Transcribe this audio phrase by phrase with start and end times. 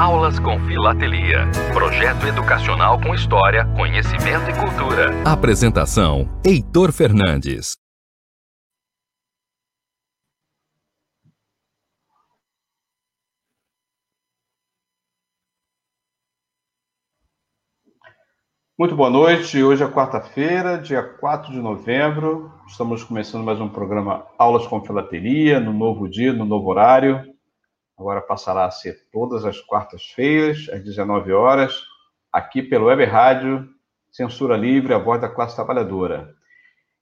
[0.00, 1.46] Aulas com Filatelia.
[1.74, 5.10] Projeto educacional com história, conhecimento e cultura.
[5.30, 7.76] Apresentação: Heitor Fernandes.
[18.78, 19.62] Muito boa noite.
[19.62, 22.50] Hoje é quarta-feira, dia 4 de novembro.
[22.66, 27.38] Estamos começando mais um programa Aulas com Filateria, no novo dia, no novo horário.
[28.00, 31.84] Agora passará a ser todas as quartas-feiras, às 19 horas,
[32.32, 33.68] aqui pelo Web Rádio
[34.10, 36.34] Censura Livre, a voz da classe trabalhadora.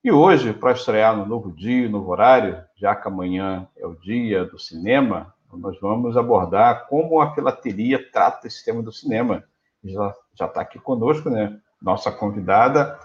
[0.03, 4.45] E hoje, para estrear no novo dia, novo horário, já que amanhã é o dia
[4.45, 9.45] do cinema, nós vamos abordar como a filateria trata esse tema do cinema.
[9.85, 11.61] Já está aqui conosco, né?
[11.81, 12.99] nossa convidada,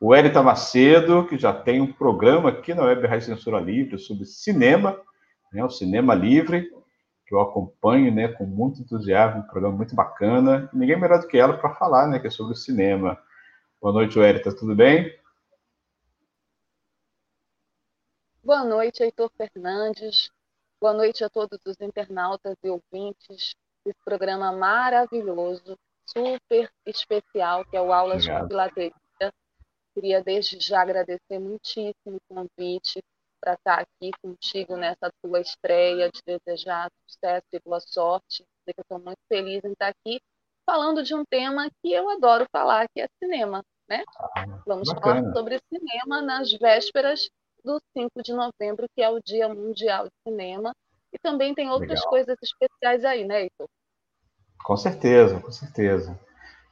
[0.00, 4.24] o Elita Macedo, que já tem um programa aqui na Web Rádio Censura Livre sobre
[4.24, 5.00] cinema,
[5.52, 6.68] né, o Cinema Livre,
[7.26, 10.70] que eu acompanho né, com muito entusiasmo, um programa muito bacana.
[10.72, 13.20] Ninguém melhor do que ela para falar né, que é sobre o cinema.
[13.80, 15.12] Boa noite, Elita, tudo bem?
[18.42, 20.30] Boa noite, Heitor Fernandes.
[20.80, 27.80] Boa noite a todos os internautas e ouvintes desse programa maravilhoso super especial, que é
[27.80, 28.42] o Aulas Obrigado.
[28.42, 28.94] de Filateria.
[29.92, 33.02] Queria desde já agradecer muitíssimo o convite
[33.40, 38.44] para estar aqui contigo nessa tua estreia, te desejar sucesso e boa sorte.
[38.60, 40.20] Dizer que eu estou muito feliz em estar aqui
[40.64, 43.62] falando de um tema que eu adoro falar, que é cinema.
[43.88, 44.02] Né?
[44.36, 45.20] Ah, Vamos bacana.
[45.20, 47.30] falar sobre cinema nas vésperas
[47.64, 50.72] do 5 de novembro, que é o Dia Mundial de Cinema.
[51.12, 52.08] E também tem outras Legal.
[52.10, 53.68] coisas especiais aí, né, Heitor?
[54.64, 56.18] Com certeza, com certeza.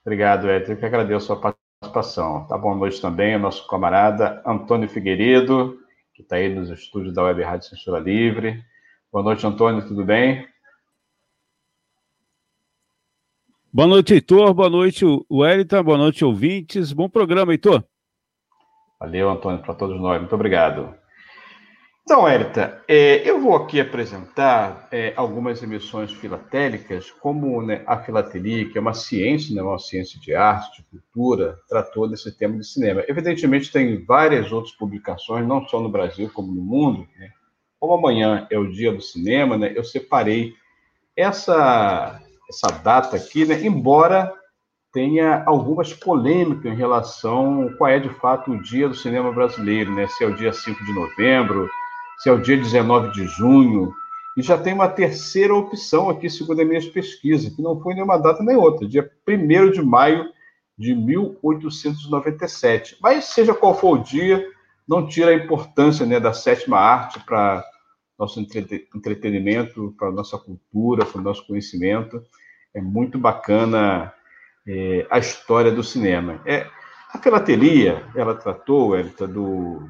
[0.04, 0.72] Obrigado, Edson.
[0.72, 2.46] Eu que agradeço a sua participação.
[2.48, 5.78] Tá boa noite também ao nosso camarada Antônio Figueiredo,
[6.14, 8.64] que está aí nos estúdios da Web Rádio Censura Livre.
[9.12, 10.48] Boa noite, Antônio, tudo bem?
[13.72, 14.54] Boa noite, Heitor.
[14.54, 15.82] Boa noite, Wellington.
[15.82, 16.92] Boa noite, ouvintes.
[16.92, 17.84] Bom programa, Heitor.
[19.00, 20.20] Valeu, Antônio, para todos nós.
[20.20, 20.94] Muito obrigado.
[22.06, 28.68] Então, Érita, é, eu vou aqui apresentar é, algumas emissões filatélicas, como né, a filatelia,
[28.68, 32.66] que é uma ciência, né, uma ciência de arte, de cultura, tratou desse tema de
[32.66, 33.02] cinema.
[33.08, 37.08] Evidentemente, tem várias outras publicações, não só no Brasil, como no mundo.
[37.18, 37.30] Né?
[37.80, 40.52] Como amanhã é o dia do cinema, né, eu separei
[41.16, 44.30] essa, essa data aqui, né, embora
[44.92, 50.06] tenha algumas polêmicas em relação qual é, de fato, o dia do cinema brasileiro, né?
[50.06, 51.68] se é o dia 5 de novembro,
[52.18, 53.92] se é o dia 19 de junho,
[54.36, 58.18] e já tem uma terceira opção aqui, segundo as minhas pesquisas, que não foi nenhuma
[58.18, 60.26] data nem outra, dia 1 de maio
[60.76, 62.96] de 1897.
[63.00, 64.44] Mas, seja qual for o dia,
[64.86, 67.64] não tira a importância né, da sétima arte para
[68.18, 72.22] nosso entretenimento, para nossa cultura, para o nosso conhecimento.
[72.72, 74.12] É muito bacana
[74.66, 76.40] é, a história do cinema.
[76.44, 76.66] É,
[77.12, 79.88] a filatelia, ela tratou, Elita, do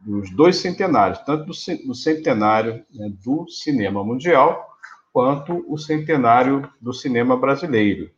[0.00, 1.54] dos dois centenários, tanto do,
[1.94, 4.66] centenário né, do cinema mundial,
[5.12, 8.10] quanto o centenário do cinema brasileiro.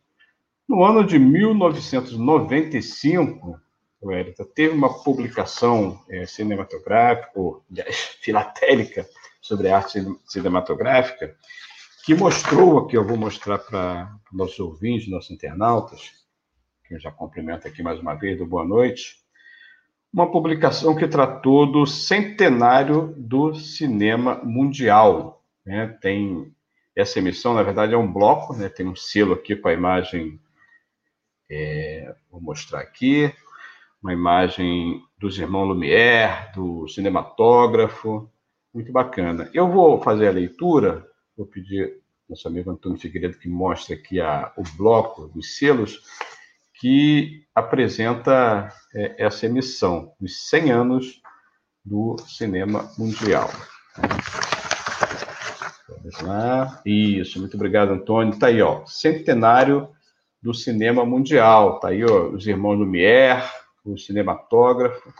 [0.67, 3.59] No ano de 1995,
[4.09, 7.63] Érita, teve uma publicação é, cinematográfica, ou,
[8.21, 9.07] filatélica,
[9.41, 11.35] sobre arte cinematográfica,
[12.05, 16.11] que mostrou, aqui eu vou mostrar para nossos ouvintes, nossos internautas,
[16.87, 19.20] que eu já cumprimento aqui mais uma vez, do boa noite,
[20.13, 25.43] uma publicação que tratou do centenário do cinema mundial.
[25.65, 25.87] Né?
[26.01, 26.53] Tem
[26.95, 28.67] essa emissão, na verdade, é um bloco, né?
[28.67, 30.39] tem um selo aqui com a imagem,
[31.49, 33.33] é, vou mostrar aqui,
[34.03, 38.29] uma imagem dos irmãos Lumière, do cinematógrafo,
[38.73, 39.49] muito bacana.
[39.53, 41.07] Eu vou fazer a leitura,
[41.37, 46.01] vou pedir nosso amigo Antônio Figueiredo que mostre aqui a, o bloco dos selos,
[46.81, 51.21] que apresenta é, essa emissão dos 100 anos
[51.85, 53.51] do cinema mundial.
[55.87, 56.81] Vamos lá.
[56.83, 58.33] Isso, muito obrigado, Antônio.
[58.33, 59.89] Está aí, ó, centenário
[60.41, 61.75] do cinema mundial.
[61.75, 63.43] Está aí, ó, os irmãos Lumière,
[63.85, 65.13] o cinematógrafo,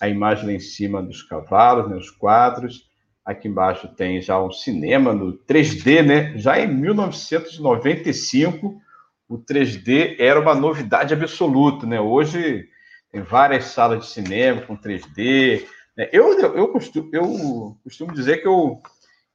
[0.00, 2.90] a imagem lá em cima dos cavalos, né, os quadros.
[3.24, 6.36] Aqui embaixo tem já um cinema no 3D, né?
[6.36, 8.80] Já em 1995,
[9.28, 12.00] o 3D era uma novidade absoluta, né?
[12.00, 12.68] Hoje
[13.10, 15.66] tem várias salas de cinema com 3D.
[15.96, 16.08] Né?
[16.12, 18.80] Eu, eu, costumo, eu costumo dizer que eu,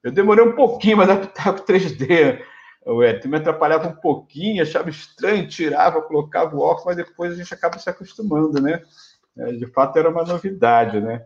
[0.04, 2.42] eu demorei um pouquinho para adaptar com 3D.
[2.86, 7.36] O Edson me atrapalhava um pouquinho, achava estranho, tirava, colocava o óculos, mas depois a
[7.36, 8.82] gente acaba se acostumando, né?
[9.38, 11.24] É, de fato, era uma novidade, né?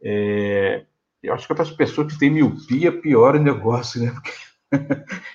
[0.00, 0.84] É,
[1.22, 4.10] eu acho que para as pessoas que têm miopia, pior o negócio, né?
[4.12, 4.30] Porque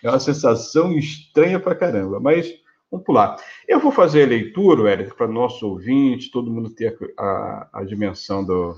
[0.04, 2.54] é uma sensação estranha pra caramba, mas
[2.92, 3.38] vamos pular.
[3.68, 8.46] Eu vou fazer a leitura, Érico, para nosso ouvinte, todo mundo ter a, a dimensão
[8.46, 8.76] do,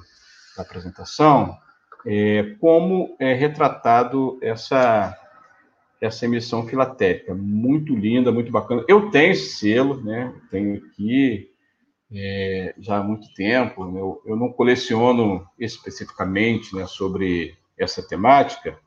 [0.56, 1.58] da apresentação,
[2.06, 5.20] é, como é retratado essa
[6.02, 7.34] essa emissão filatélica.
[7.34, 8.84] Muito linda, muito bacana.
[8.88, 10.34] Eu tenho esse selo, né?
[10.52, 11.50] Tenho aqui
[12.12, 13.86] é, já há muito tempo.
[13.86, 14.00] Né?
[14.00, 18.78] Eu, eu não coleciono especificamente né, sobre essa temática,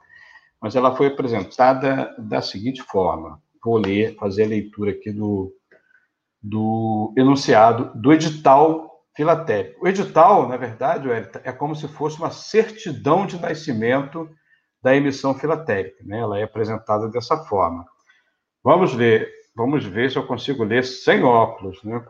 [0.60, 3.40] mas ela foi apresentada da seguinte forma.
[3.64, 5.52] Vou ler, fazer a leitura aqui do,
[6.42, 9.84] do enunciado do edital filatélico.
[9.84, 11.08] O edital, na verdade,
[11.42, 14.28] é como se fosse uma certidão de nascimento
[14.82, 16.04] da emissão filatélica.
[16.04, 16.20] Né?
[16.20, 17.84] Ela é apresentada dessa forma.
[18.62, 21.82] Vamos ler, vamos ver se eu consigo ler sem óculos.
[21.82, 22.04] Né?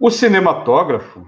[0.00, 1.26] O cinematógrafo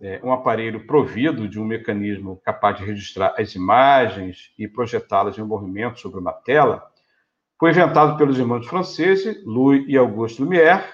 [0.00, 5.42] é um aparelho provido de um mecanismo capaz de registrar as imagens e projetá-las em
[5.42, 6.86] movimento sobre uma tela,
[7.58, 10.84] foi inventado pelos irmãos franceses Louis e Auguste Lumière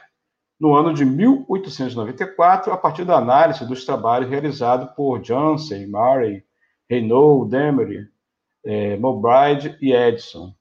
[0.60, 6.44] no ano de 1894, a partir da análise dos trabalhos realizados por Janssen, Murray,
[6.88, 8.06] Reynaud, Demery,
[8.64, 10.54] é, Mulbride e Edison.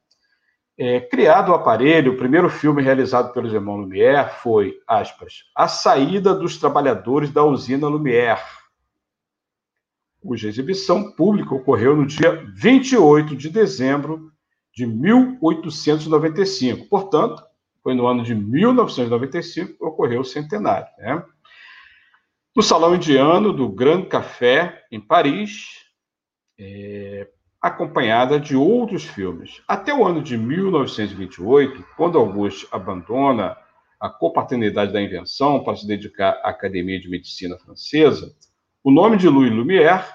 [0.78, 6.34] É, criado o aparelho, o primeiro filme realizado pelos irmãos Lumière foi, aspas, A Saída
[6.34, 8.42] dos Trabalhadores da Usina Lumière,
[10.22, 14.32] cuja exibição pública ocorreu no dia 28 de dezembro
[14.74, 16.88] de 1895.
[16.88, 17.44] Portanto,
[17.84, 20.88] foi no ano de 1995 que ocorreu o centenário.
[20.98, 21.24] Né?
[22.56, 25.86] No Salão Indiano do Grand Café, em Paris,
[26.60, 27.28] é,
[27.62, 29.62] acompanhada de outros filmes.
[29.68, 33.56] Até o ano de 1928, quando Auguste abandona
[34.00, 38.36] a copaternidade da invenção para se dedicar à Academia de Medicina Francesa,
[38.84, 40.06] o nome de Louis Lumière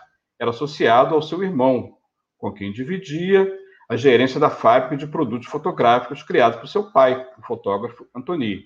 [0.41, 1.97] era associado ao seu irmão,
[2.37, 3.49] com quem dividia
[3.89, 8.65] a gerência da fábrica de produtos fotográficos criada por seu pai, o fotógrafo Antony.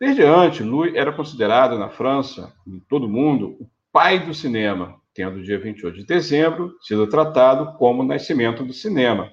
[0.00, 4.97] Desde antes, Louis era considerado na França, em todo o mundo, o pai do cinema,
[5.18, 9.28] tendo dia 28 de dezembro sido tratado como o nascimento do cinema.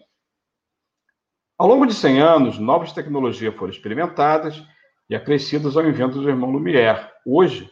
[1.59, 4.63] Ao longo de 100 anos, novas tecnologias foram experimentadas
[5.07, 7.07] e acrescidas ao invento do irmão Lumière.
[7.23, 7.69] Hoje,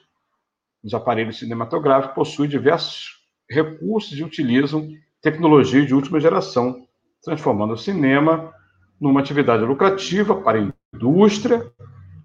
[0.84, 3.20] os aparelhos cinematográficos possuem diversos
[3.50, 4.88] recursos e utilizam
[5.20, 6.86] tecnologia de última geração,
[7.24, 8.54] transformando o cinema
[9.02, 11.68] numa atividade lucrativa para a indústria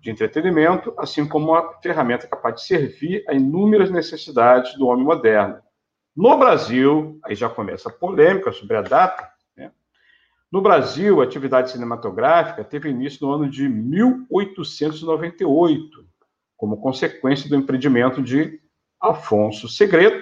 [0.03, 5.67] de entretenimento, assim como uma ferramenta capaz de servir a inúmeras necessidades do homem moderno,
[6.19, 9.31] no Brasil, aí já começa a polêmica sobre a data.
[9.57, 9.71] Né?
[10.51, 16.05] No Brasil, a atividade cinematográfica teve início no ano de 1898,
[16.57, 18.61] como consequência do empreendimento de
[19.01, 20.21] Afonso Segredo.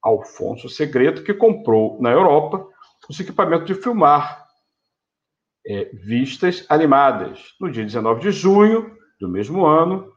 [0.00, 2.64] Alfonso Segredo, que comprou na Europa
[3.08, 4.46] os equipamentos de filmar
[5.66, 7.56] é, vistas animadas.
[7.60, 10.11] No dia 19 de junho do mesmo ano,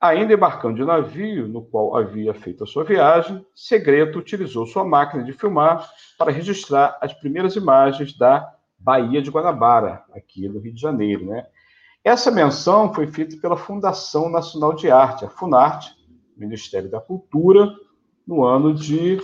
[0.00, 5.24] Ainda embarcando de navio no qual havia feito a sua viagem, Segredo utilizou sua máquina
[5.24, 8.48] de filmar para registrar as primeiras imagens da
[8.78, 11.26] Baía de Guanabara, aqui no Rio de Janeiro.
[11.26, 11.44] Né?
[12.04, 15.92] Essa menção foi feita pela Fundação Nacional de Arte, a FUNARTE,
[16.36, 17.74] Ministério da Cultura,
[18.24, 19.18] no ano de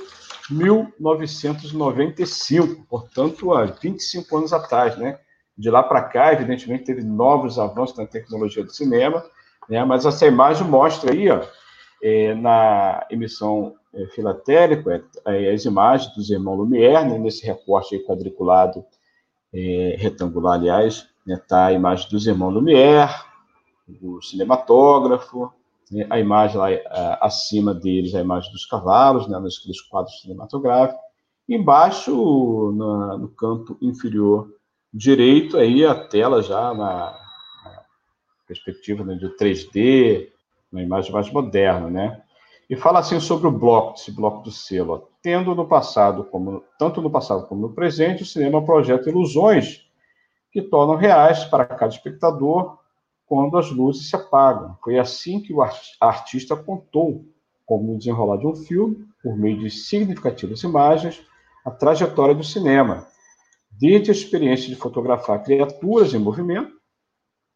[0.51, 4.99] 1995, portanto, há 25 anos atrás.
[4.99, 5.21] Né?
[5.57, 9.25] De lá para cá, evidentemente, teve novos avanços na tecnologia do cinema,
[9.69, 9.85] né?
[9.85, 11.41] Mas essa imagem mostra aí, ó,
[12.03, 17.19] é, na emissão é, filatélica, é, as imagens dos irmãos Lumière, né?
[17.19, 18.85] nesse recorte quadriculado,
[19.53, 21.41] é, retangular, aliás, está né?
[21.49, 23.11] Tá a imagem dos irmãos Lumière,
[24.03, 25.51] o cinematógrafo,
[25.91, 26.07] né?
[26.11, 29.39] a imagem lá a, acima deles, a imagem dos cavalos, né?
[29.91, 31.01] quadros cinematográficos,
[31.49, 34.49] embaixo, na, no canto inferior
[34.93, 37.24] direito, aí a tela já na,
[38.55, 40.29] perspectiva né, de 3D,
[40.73, 42.23] uma imagem mais moderna, né?
[42.69, 45.09] E fala assim sobre o bloco, esse bloco do selo.
[45.23, 49.85] Tendo no passado, como tanto no passado como no presente, o cinema projeta ilusões
[50.51, 52.79] que tornam reais para cada espectador
[53.27, 54.77] quando as luzes se apagam.
[54.83, 55.63] Foi assim que o
[56.01, 57.25] artista contou,
[57.67, 61.23] como desenrolar de um filme, por meio de significativas imagens,
[61.65, 63.07] a trajetória do cinema,
[63.71, 66.73] desde a experiência de fotografar criaturas em movimento,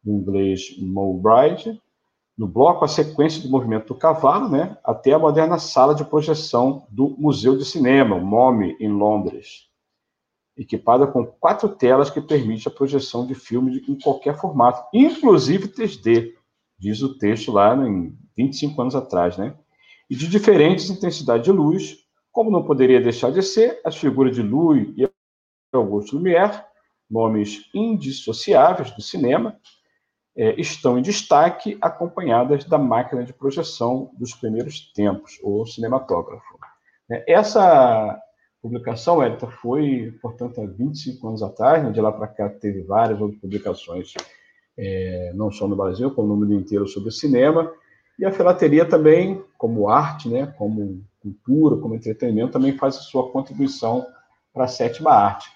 [0.02, 1.80] do inglês Mulbride,
[2.36, 6.86] no bloco a sequência do movimento do cavalo, né, até a moderna sala de projeção
[6.88, 9.68] do Museu de Cinema, o MoMI, em Londres,
[10.56, 16.32] equipada com quatro telas que permite a projeção de filme em qualquer formato, inclusive 3D,
[16.78, 19.56] diz o texto lá em 25 anos atrás, né?
[20.08, 21.98] E de diferentes intensidades de luz,
[22.30, 25.08] como não poderia deixar de ser, as figuras de Louis e
[25.72, 26.64] Augusto Lumière,
[27.10, 29.58] nomes indissociáveis do cinema,
[30.38, 36.56] é, estão em destaque, acompanhadas da máquina de projeção dos primeiros tempos, o cinematógrafo.
[37.10, 38.16] É, essa
[38.62, 43.20] publicação, Elita, foi, portanto, há 25 anos atrás, né, de lá para cá teve várias
[43.20, 44.14] outras publicações,
[44.78, 47.72] é, não só no Brasil, como no mundo inteiro, sobre cinema,
[48.16, 53.28] e a filateria também, como arte, né, como cultura, como entretenimento, também faz a sua
[53.32, 54.06] contribuição
[54.54, 55.50] para a sétima arte.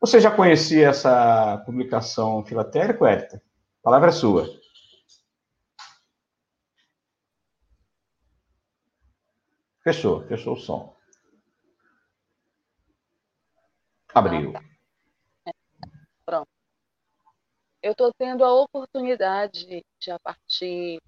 [0.00, 3.49] Você já conhecia essa publicação filatérica, Elita?
[3.82, 4.46] Palavra é sua.
[9.82, 10.94] Fechou, fechou o som.
[14.14, 14.52] Abriu.
[16.26, 16.48] Pronto.
[17.82, 21.00] Eu estou tendo a oportunidade de, a partir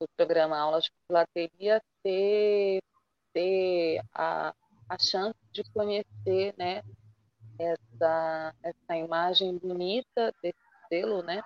[0.00, 2.82] do programa Aulas de Filateria, ter,
[3.32, 4.52] ter a,
[4.88, 6.82] a chance de conhecer né,
[7.56, 10.58] essa, essa imagem bonita desse
[10.88, 11.40] selo, né,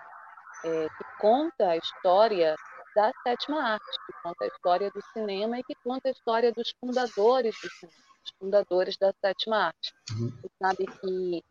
[0.64, 2.56] é, que conta a história
[2.94, 6.72] da sétima arte, que conta a história do cinema e que conta a história dos
[6.78, 9.92] fundadores do cinema, os fundadores da sétima arte.
[10.10, 10.28] Uhum.
[10.28, 11.44] Você sabe que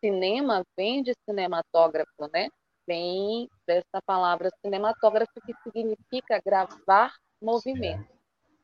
[0.00, 2.48] cinema vem de cinematógrafo, né?
[2.86, 8.08] Vem dessa palavra cinematógrafo que significa gravar movimento.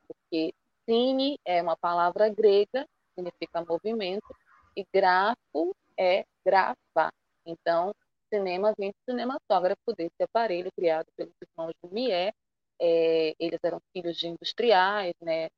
[0.07, 0.53] Porque
[0.89, 4.35] cine é uma palavra grega, significa movimento,
[4.77, 7.13] e grafo é gravar.
[7.47, 7.95] Então,
[8.35, 12.33] cinema vem do cinematógrafo desse aparelho criado pelos irmãos Lumière.
[12.81, 15.49] É, eles eram filhos de industriais, né?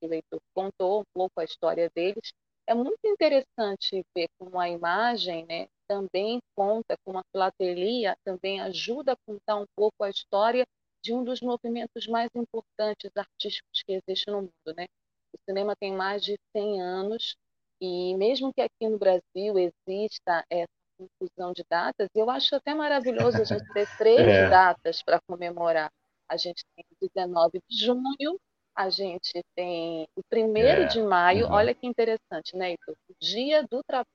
[0.00, 2.32] O leitor contou um pouco a história deles.
[2.66, 9.12] É muito interessante ver como a imagem, né, também conta, como a filatelia também ajuda
[9.12, 10.66] a contar um pouco a história
[11.02, 14.86] de um dos movimentos mais importantes artísticos que existe no mundo, né?
[15.32, 17.36] O cinema tem mais de 100 anos
[17.80, 23.40] e mesmo que aqui no Brasil exista essa confusão de datas, eu acho até maravilhoso
[23.40, 24.48] a gente ter três é.
[24.48, 25.90] datas para comemorar.
[26.28, 28.40] A gente tem 19 de junho,
[28.74, 30.84] a gente tem o 1 é.
[30.86, 31.52] de maio, uhum.
[31.52, 32.96] olha que interessante, né, Heitor?
[33.08, 34.06] O Dia do Trabalho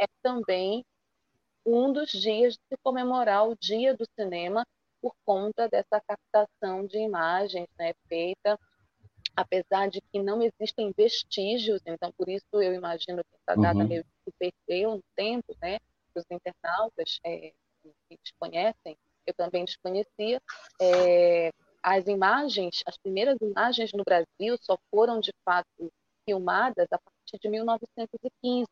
[0.00, 0.84] é também
[1.66, 4.64] um dos dias de se comemorar o Dia do Cinema
[5.00, 8.58] por conta dessa captação de imagens né, feita
[9.36, 13.88] apesar de que não existem vestígios, então por isso eu imagino que essa data uhum.
[13.88, 15.78] meio que perdeu no tempo, né?
[16.16, 17.52] Os internautas é,
[17.82, 20.40] que desconhecem, eu também desconhecia.
[20.80, 21.50] É,
[21.82, 25.92] as imagens, as primeiras imagens no Brasil só foram de fato
[26.24, 28.66] filmadas a partir de 1915.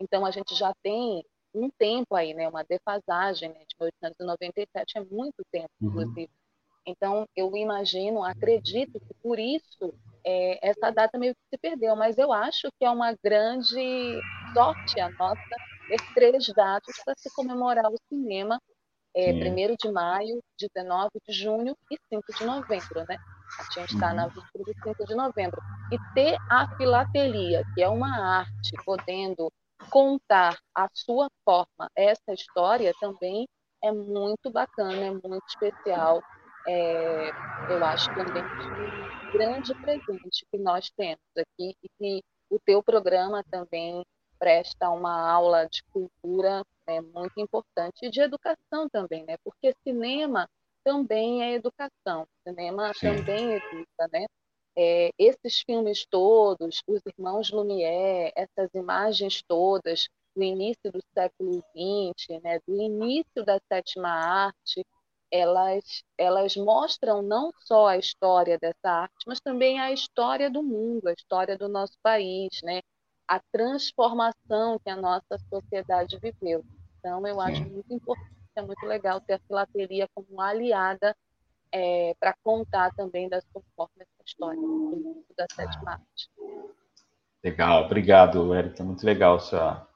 [0.00, 1.24] Então a gente já tem
[1.54, 2.48] um tempo aí, né?
[2.48, 5.88] Uma defasagem né, de 1897 é muito tempo, uhum.
[5.88, 6.30] inclusive.
[6.84, 12.18] Então, eu imagino, acredito que por isso é, essa data meio que se perdeu, mas
[12.18, 14.20] eu acho que é uma grande
[14.52, 15.56] sorte a nossa
[15.96, 18.58] ter três datas para se comemorar o cinema,
[19.14, 23.18] é, 1 de maio, 19 de junho e 5 de novembro, né?
[23.58, 24.16] A gente está uhum.
[24.16, 25.60] na víspera de 5 de novembro.
[25.92, 29.52] E ter a filatelia, que é uma arte, podendo
[29.90, 33.46] contar a sua forma essa história também
[33.82, 36.22] é muito bacana, é muito especial
[36.66, 37.30] é,
[37.68, 43.42] eu acho também um grande presente que nós temos aqui e que o teu programa
[43.50, 44.04] também
[44.42, 49.36] presta uma aula de cultura é, muito importante e de educação também, né?
[49.44, 50.48] Porque cinema
[50.82, 53.22] também é educação, cinema Sim.
[53.22, 54.26] também educa, né?
[54.76, 62.40] É, esses filmes todos, os irmãos Lumière, essas imagens todas do início do século XX,
[62.42, 64.84] né, do início da sétima arte,
[65.30, 71.06] elas, elas mostram não só a história dessa arte, mas também a história do mundo,
[71.08, 72.80] a história do nosso país, né?
[73.28, 76.64] A transformação que a nossa sociedade viveu.
[76.98, 81.16] Então, eu acho muito importante, é muito legal ter a filateria como aliada
[81.72, 86.30] é, para contar também das formas dessa história do da sétima arte.
[87.42, 88.84] Legal, obrigado, Érica.
[88.84, 89.88] Muito legal essa,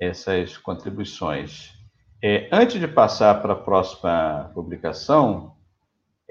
[0.00, 1.74] essas contribuições.
[2.22, 5.53] É, antes de passar para a próxima publicação,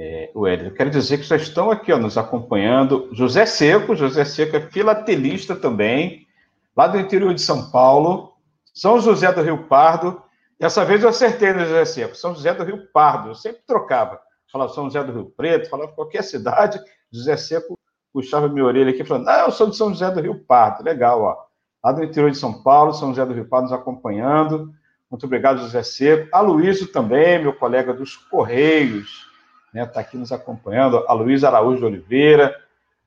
[0.03, 4.57] é, eu quero dizer que já estão aqui ó, nos acompanhando José Seco, José Seco
[4.57, 6.27] é filatelista também,
[6.75, 8.33] lá do interior de São Paulo,
[8.74, 10.22] São José do Rio Pardo.
[10.60, 14.19] Dessa vez eu acertei no José Seco, São José do Rio Pardo, eu sempre trocava.
[14.51, 16.79] Falava São José do Rio Preto, falava qualquer cidade,
[17.12, 17.79] José Seco
[18.12, 21.22] puxava minha orelha aqui falando, não, eu sou de São José do Rio Pardo, legal,
[21.22, 21.38] ó.
[21.83, 24.74] Lá do interior de São Paulo, São José do Rio Pardo nos acompanhando.
[25.10, 26.29] Muito obrigado, José Seco.
[26.33, 26.43] A
[26.91, 29.32] também, meu colega dos Correios,
[29.74, 31.03] né, tá aqui nos acompanhando.
[31.08, 32.56] A Luísa Araújo de Oliveira,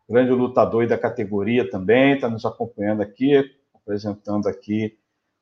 [0.09, 3.45] grande lutador da categoria também, está nos acompanhando aqui,
[3.75, 4.99] apresentando aqui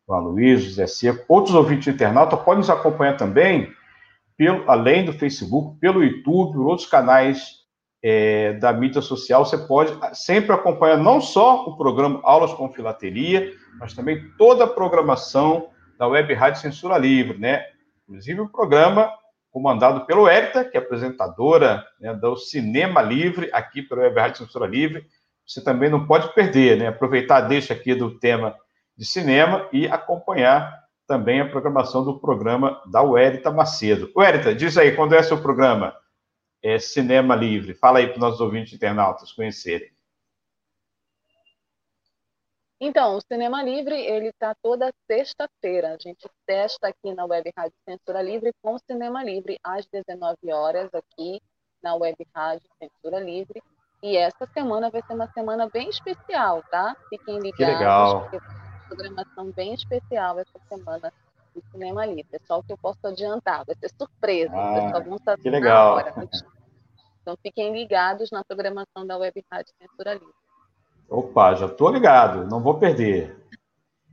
[0.07, 3.73] o Aloysio, José Seco, outros ouvintes internautas podem nos acompanhar também,
[4.37, 7.65] pelo, além do Facebook, pelo YouTube, por outros canais
[8.03, 9.47] é, da mídia social.
[9.47, 14.69] Você pode sempre acompanhar não só o programa Aulas com Filatelia, mas também toda a
[14.69, 17.65] programação da Web Rádio Censura Livre, né?
[18.07, 19.11] Inclusive o programa
[19.55, 24.67] comandado pelo Hérita, que é apresentadora né, do Cinema Livre, aqui pelo Web Rádio Censura
[24.67, 25.07] Livre.
[25.47, 26.89] Você também não pode perder, né?
[26.89, 28.57] Aproveitar deixa aqui do tema
[28.99, 34.11] de cinema e acompanhar também a programação do programa da Uérita Macedo.
[34.17, 35.95] Uérita, diz aí, quando é seu programa?
[36.61, 37.75] É Cinema Livre.
[37.75, 39.94] Fala aí para os nossos ouvintes internautas conhecerem.
[42.87, 45.95] Então, o Cinema Livre, ele está toda sexta-feira.
[45.95, 50.53] A gente testa aqui na Web Rádio Censura Livre com o Cinema Livre, às 19
[50.53, 51.41] horas, aqui
[51.83, 53.63] na Web Rádio Censura Livre.
[54.03, 56.95] E essa semana vai ser uma semana bem especial, tá?
[57.09, 57.57] Fiquem ligados.
[57.57, 58.31] Que legal.
[58.87, 61.11] programação bem especial essa semana
[61.55, 62.37] do Cinema Livre.
[62.37, 63.65] É só o que eu posso adiantar.
[63.65, 64.53] Vai ser surpresa.
[64.55, 65.95] Ah, só vão saber que legal.
[65.95, 66.29] Hora,
[67.23, 70.44] então, fiquem ligados na programação da Web Rádio Censura Livre.
[71.09, 73.37] Opa, já estou ligado, não vou perder.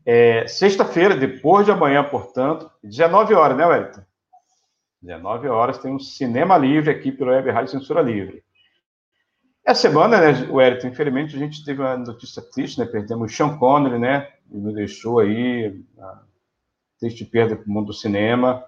[0.06, 4.02] É, Sexta-feira, depois de amanhã, portanto, 19 horas, né, Wellington?
[5.02, 8.44] 19 horas tem um cinema livre aqui pelo Web Rádio Censura Livre.
[9.66, 12.86] Essa semana, né, Wellington, infelizmente a gente teve uma notícia triste, né?
[12.86, 14.28] Perdemos o Sean Connery, né?
[14.52, 16.28] Ele nos deixou aí, uma
[17.00, 18.64] triste perda para o mundo do cinema.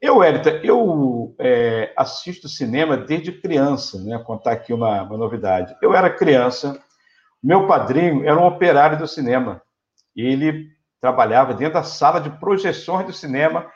[0.00, 4.16] Eu, Wellington, eu é, assisto cinema desde criança, né?
[4.16, 5.76] Vou contar aqui uma, uma novidade.
[5.82, 6.82] Eu era criança,
[7.42, 9.62] meu padrinho era um operário do cinema.
[10.14, 10.68] Ele
[11.00, 13.66] trabalhava dentro da sala de projeções do cinema.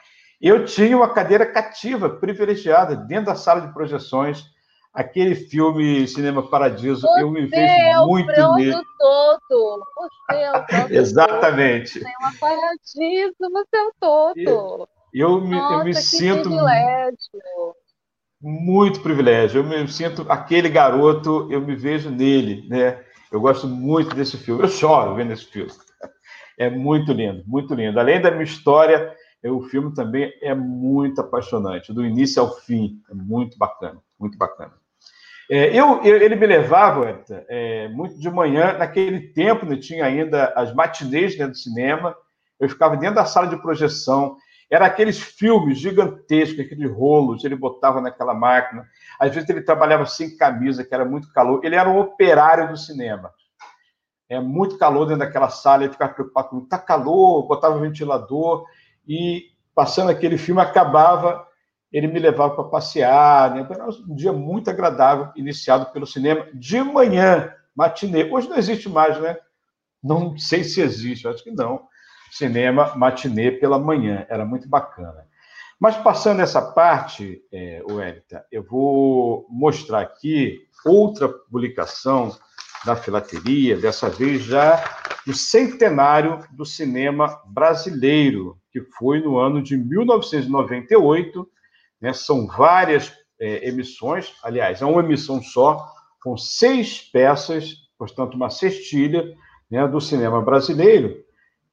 [0.40, 4.44] Eu tinha uma cadeira cativa, privilegiada, dentro da sala de projeções.
[4.92, 8.80] Aquele filme Cinema Paradiso, Você eu me vejo é muito nele.
[8.98, 9.84] Todo.
[10.30, 10.92] É o todo.
[10.92, 11.98] Exatamente.
[11.98, 14.88] Cinema Paradiso, você é o todo.
[15.12, 16.42] Eu, eu me, Nossa, eu me sinto.
[16.42, 17.74] Privilégio.
[18.40, 19.60] Muito privilégio.
[19.60, 23.02] Eu me sinto aquele garoto, eu me vejo nele, né?
[23.34, 24.62] Eu gosto muito desse filme.
[24.62, 25.72] Eu choro vendo esse filme.
[26.56, 27.98] É muito lindo, muito lindo.
[27.98, 33.02] Além da minha história, o filme também é muito apaixonante, do início ao fim.
[33.10, 34.74] É muito bacana, muito bacana.
[35.50, 40.52] É, eu, eu, ele me levava, é, muito de manhã, naquele tempo, né, tinha ainda
[40.54, 42.16] as matinês dentro do cinema,
[42.60, 44.36] eu ficava dentro da sala de projeção,
[44.70, 48.86] era aqueles filmes gigantescos, aqueles rolos, ele botava naquela máquina.
[49.18, 51.64] Às vezes ele trabalhava sem camisa, que era muito calor.
[51.64, 53.30] Ele era um operário do cinema.
[54.28, 58.64] É muito calor dentro daquela sala, ele ficava preocupado com tá calor, botava ventilador
[59.06, 61.46] e passando aquele filme acabava,
[61.92, 63.66] ele me levava para passear, né?
[63.70, 68.24] Era um dia muito agradável, iniciado pelo cinema de manhã, matinê.
[68.24, 69.36] Hoje não existe mais, né?
[70.02, 71.86] Não sei se existe, acho que não
[72.36, 74.26] cinema matinê pela manhã.
[74.28, 75.26] Era muito bacana.
[75.78, 77.82] Mas passando essa parte, é,
[78.50, 82.36] eu vou mostrar aqui outra publicação
[82.84, 84.82] da filateria, dessa vez já
[85.26, 91.48] do centenário do cinema brasileiro, que foi no ano de 1998.
[92.00, 92.12] Né?
[92.12, 95.86] São várias é, emissões, aliás, é uma emissão só,
[96.22, 99.34] com seis peças, portanto, uma cestilha
[99.70, 101.23] né, do cinema brasileiro,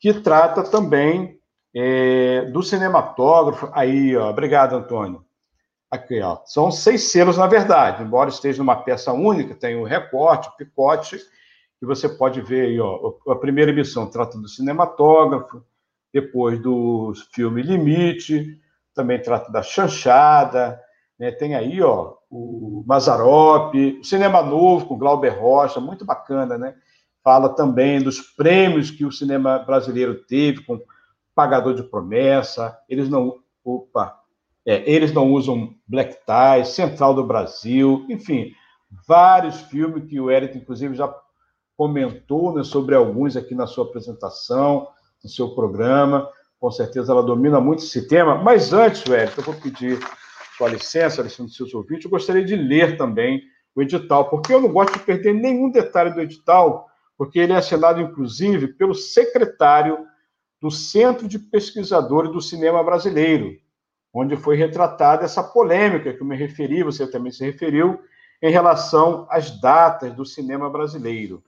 [0.02, 1.40] que trata também
[1.76, 3.70] é, do cinematógrafo.
[3.72, 5.24] Aí, ó, obrigado, Antônio.
[5.92, 10.50] Aqui, ó, são seis selos, na verdade, embora esteja numa peça única, tem o recorte,
[10.50, 11.18] o picote,
[11.80, 15.64] que você pode ver aí, ó, a primeira emissão trata do cinematógrafo,
[16.14, 18.58] depois do filme Limite,
[18.96, 20.82] também trata da chanchada,
[21.20, 21.30] né?
[21.32, 26.74] tem aí, ó, o Mazarop, o Cinema Novo com Glauber Rocha, muito bacana, né?
[27.24, 30.80] Fala também dos prêmios que o cinema brasileiro teve com
[31.36, 34.20] Pagador de Promessa, eles não, opa,
[34.66, 38.54] é, eles não usam Black Tie, Central do Brasil, enfim,
[39.08, 41.14] vários filmes que o Eric, inclusive, já
[41.78, 44.88] comentou né, sobre alguns aqui na sua apresentação,
[45.24, 46.30] no seu programa.
[46.60, 48.36] Com certeza ela domina muito esse tema.
[48.36, 50.00] Mas antes, Eric, eu vou pedir
[50.58, 53.42] sua licença, licença dos seus ouvintes, eu gostaria de ler também
[53.76, 56.88] o edital, porque eu não gosto de perder nenhum detalhe do edital,
[57.22, 60.08] porque ele é assinado, inclusive, pelo secretário
[60.60, 63.60] do Centro de Pesquisadores do Cinema Brasileiro,
[64.12, 68.00] onde foi retratada essa polêmica que eu me referi, você também se referiu,
[68.42, 71.44] em relação às datas do cinema brasileiro.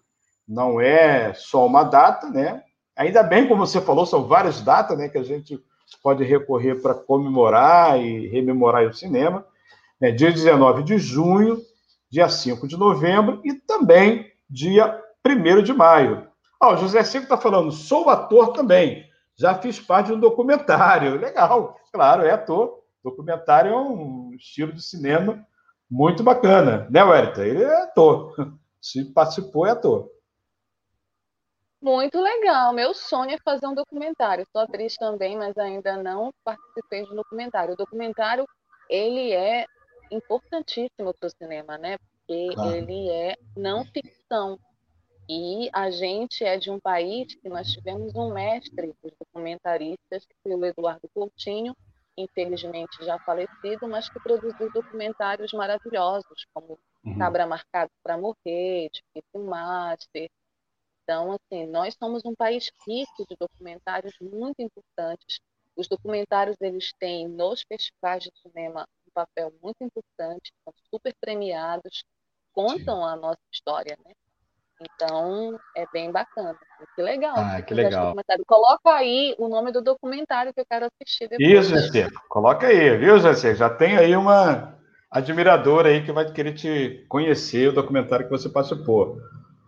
[0.47, 2.61] Não é só uma data, né?
[2.95, 5.59] Ainda bem, como você falou, são várias datas né, que a gente
[6.03, 9.43] pode recorrer para comemorar e rememorar o cinema.
[9.99, 10.11] Né?
[10.11, 11.59] Dia 19 de junho,
[12.11, 16.27] dia 5 de novembro e também dia 1 de maio.
[16.61, 19.05] Ó, o José Seco está falando, sou ator também.
[19.37, 21.17] já fiz parte de um documentário.
[21.19, 22.83] Legal, claro, é ator.
[23.03, 25.45] Documentário é um estilo de cinema
[25.89, 27.41] muito bacana, né, Wellington?
[27.41, 28.33] Ele é ator.
[28.81, 30.09] Se participou, é ator.
[31.81, 32.73] Muito legal.
[32.73, 34.47] Meu sonho é fazer um documentário.
[34.51, 37.73] Sou atriz também, mas ainda não participei de um documentário.
[37.73, 38.45] O documentário,
[38.89, 39.65] ele é
[40.09, 41.97] importantíssimo para o cinema, né?
[41.97, 42.75] Porque claro.
[42.75, 44.57] ele é não ficção.
[45.29, 50.35] E a gente é de um país que nós tivemos um mestre dos documentaristas, que
[50.43, 51.75] foi o Eduardo Coutinho,
[52.17, 57.17] infelizmente já falecido, mas que produziu documentários maravilhosos, como uhum.
[57.17, 60.29] Cabra Marcado para Morrer, Difícil Master,
[61.03, 65.39] então, assim, nós somos um país rico de documentários muito importantes.
[65.75, 72.03] Os documentários, eles têm nos festivais de cinema um papel muito importante, são super premiados,
[72.53, 73.03] contam Sim.
[73.03, 74.13] a nossa história, né?
[74.83, 76.57] Então, é bem bacana.
[76.95, 77.35] Que legal.
[77.37, 78.15] Ah, que legal.
[78.45, 81.49] Coloca aí o nome do documentário que eu quero assistir depois.
[81.49, 82.09] Isso, Jessé.
[82.29, 83.55] Coloca aí, viu, Jessé?
[83.55, 84.77] Já tem aí uma
[85.09, 89.17] admiradora aí que vai querer te conhecer o documentário que você participou.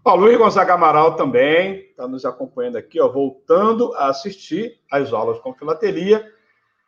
[0.04, 5.40] Ó, Luiz Gonzaga Amaral também está nos acompanhando aqui, ó, voltando a assistir às aulas
[5.40, 6.32] com filatelia.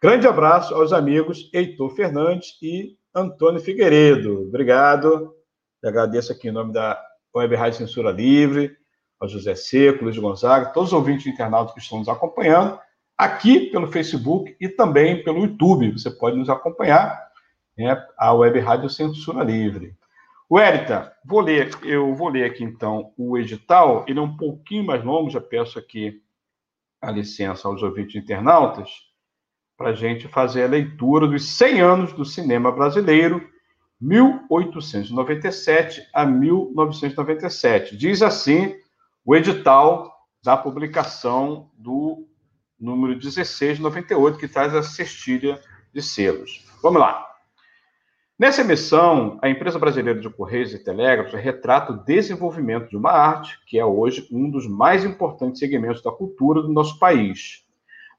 [0.01, 4.43] Grande abraço aos amigos Heitor Fernandes e Antônio Figueiredo.
[4.47, 5.33] Obrigado.
[5.81, 7.01] Eu agradeço aqui em nome da
[7.37, 8.75] Web Rádio Censura Livre,
[9.19, 12.79] ao José Seco, Luiz Gonzaga, todos os ouvintes internautas que estão nos acompanhando,
[13.17, 15.91] aqui pelo Facebook e também pelo YouTube.
[15.91, 17.19] Você pode nos acompanhar,
[17.77, 19.95] né, a Web Rádio Censura Livre.
[20.49, 25.03] Wellington, vou ler, eu vou ler aqui então o edital, ele é um pouquinho mais
[25.03, 26.21] longo, já peço aqui
[27.01, 28.89] a licença aos ouvintes internautas,
[29.77, 33.47] para a gente fazer a leitura dos 100 anos do cinema brasileiro,
[33.99, 37.97] 1897 a 1997.
[37.97, 38.75] Diz assim
[39.25, 42.27] o edital da publicação do
[42.79, 45.59] número 1698, que traz a cestilha
[45.93, 46.65] de selos.
[46.81, 47.27] Vamos lá.
[48.39, 53.59] Nessa emissão, a empresa brasileira de Correios e Telégrafos retrata o desenvolvimento de uma arte
[53.65, 57.66] que é hoje um dos mais importantes segmentos da cultura do nosso país.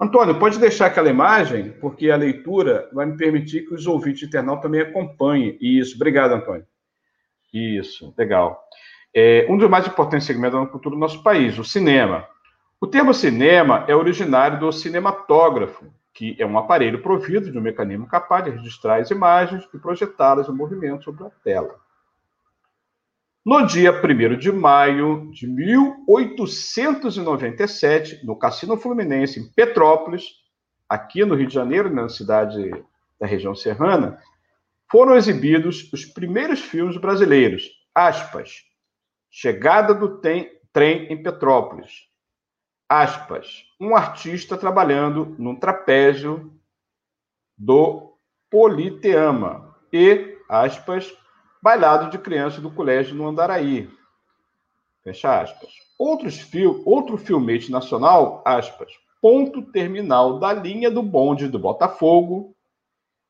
[0.01, 4.63] Antônio, pode deixar aquela imagem, porque a leitura vai me permitir que os ouvintes internautas
[4.63, 5.59] também acompanhem.
[5.61, 6.65] Isso, obrigado, Antônio.
[7.53, 8.63] Isso, legal.
[9.13, 12.29] É, um dos mais importantes segmentos da cultura do nosso país, o cinema.
[12.81, 18.07] O termo cinema é originário do cinematógrafo, que é um aparelho provido de um mecanismo
[18.07, 21.75] capaz de registrar as imagens e projetá-las em movimento sobre a tela.
[23.49, 30.25] No dia 1 de maio de 1897, no Cassino Fluminense, em Petrópolis,
[30.87, 32.71] aqui no Rio de Janeiro, na cidade
[33.19, 34.23] da região serrana,
[34.91, 37.71] foram exibidos os primeiros filmes brasileiros.
[37.95, 38.67] Aspas.
[39.31, 40.51] Chegada do trem
[41.11, 42.07] em Petrópolis
[42.87, 46.53] aspas, um artista trabalhando num trapézio
[47.57, 48.15] do
[48.51, 51.17] Politeama e, aspas,
[51.62, 53.90] bailado de criança do colégio no Andaraí.
[55.03, 55.71] Fecha aspas.
[55.99, 62.55] Outros fil outro filmete nacional, aspas, ponto terminal da linha do bonde do Botafogo,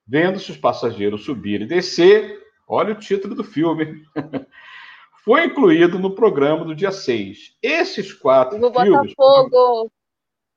[0.07, 4.03] vendo-se os passageiros subir e descer, olha o título do filme,
[5.25, 7.57] foi incluído no programa do dia 6.
[7.62, 9.14] Esses quatro no filmes...
[9.14, 9.91] Botafogo!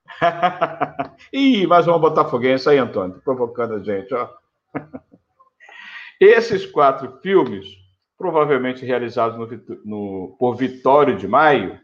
[1.32, 4.30] Ih, mais uma botafoguense aí, Antônio, provocando a gente, ó.
[6.22, 7.66] Esses quatro filmes,
[8.16, 9.50] provavelmente realizados no,
[9.84, 11.80] no, por Vitório de Maio,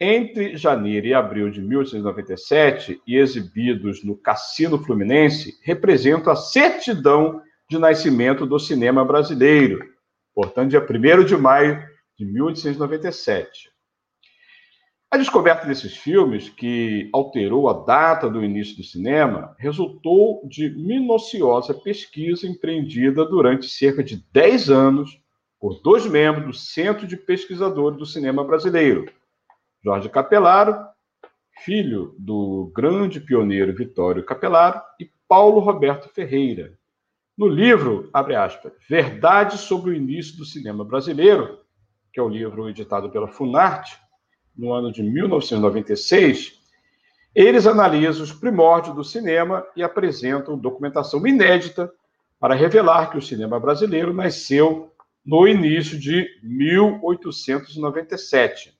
[0.00, 7.78] entre janeiro e abril de 1897 e exibidos no Cassino Fluminense, representam a certidão de
[7.78, 9.88] nascimento do cinema brasileiro.
[10.34, 11.80] Portanto, dia 1 de maio
[12.18, 13.70] de 1897.
[15.10, 21.72] A descoberta desses filmes, que alterou a data do início do cinema, resultou de minuciosa
[21.72, 25.18] pesquisa empreendida durante cerca de 10 anos
[25.58, 29.10] por dois membros do Centro de Pesquisadores do Cinema Brasileiro,
[29.82, 30.76] Jorge Capelaro,
[31.64, 36.78] filho do grande pioneiro Vitório Capelaro, e Paulo Roberto Ferreira.
[37.36, 41.60] No livro, abre aspas, Verdade sobre o Início do Cinema Brasileiro,
[42.12, 43.98] que é o livro editado pela Funarte,
[44.58, 46.58] no ano de 1996,
[47.34, 51.92] eles analisam os primórdios do cinema e apresentam documentação inédita
[52.40, 54.92] para revelar que o cinema brasileiro nasceu
[55.24, 58.76] no início de 1897.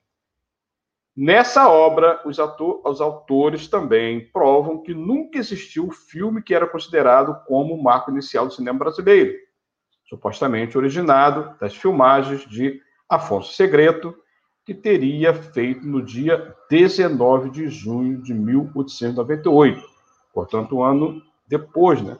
[1.17, 6.67] Nessa obra, os, ator, os autores também provam que nunca existiu o filme que era
[6.67, 9.35] considerado como o marco inicial do cinema brasileiro,
[10.09, 14.17] supostamente originado das filmagens de Afonso Segreto,
[14.69, 19.83] que teria feito no dia 19 de junho de 1898,
[20.31, 22.19] portanto, um ano depois, né?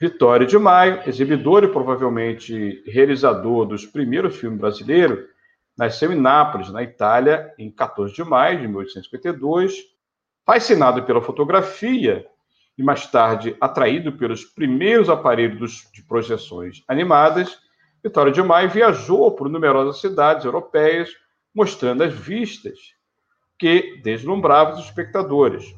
[0.00, 5.26] Vitória de Maio, exibidor e provavelmente realizador dos primeiros filmes brasileiros,
[5.76, 9.74] nasceu em Nápoles, na Itália, em 14 de maio de 1852.
[10.46, 12.26] Fascinado pela fotografia
[12.78, 17.60] e mais tarde atraído pelos primeiros aparelhos de projeções animadas,
[18.02, 21.10] Vitória de Maio viajou por numerosas cidades europeias,
[21.54, 22.78] mostrando as vistas
[23.58, 25.74] que deslumbravam os espectadores.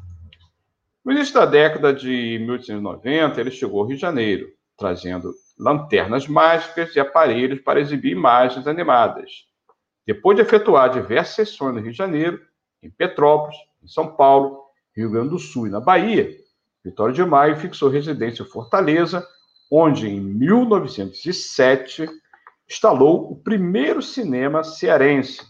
[1.04, 6.96] No início da década de 1890, ele chegou ao Rio de Janeiro, trazendo lanternas mágicas
[6.96, 9.46] e aparelhos para exibir imagens animadas.
[10.06, 12.40] Depois de efetuar diversas sessões no Rio de Janeiro,
[12.82, 14.62] em Petrópolis, em São Paulo,
[14.96, 16.44] Rio Grande do Sul e na Bahia,
[16.84, 19.26] Vitória de Maio fixou residência em Fortaleza,
[19.70, 22.06] onde em 1907
[22.68, 25.40] instalou o primeiro cinema cearense,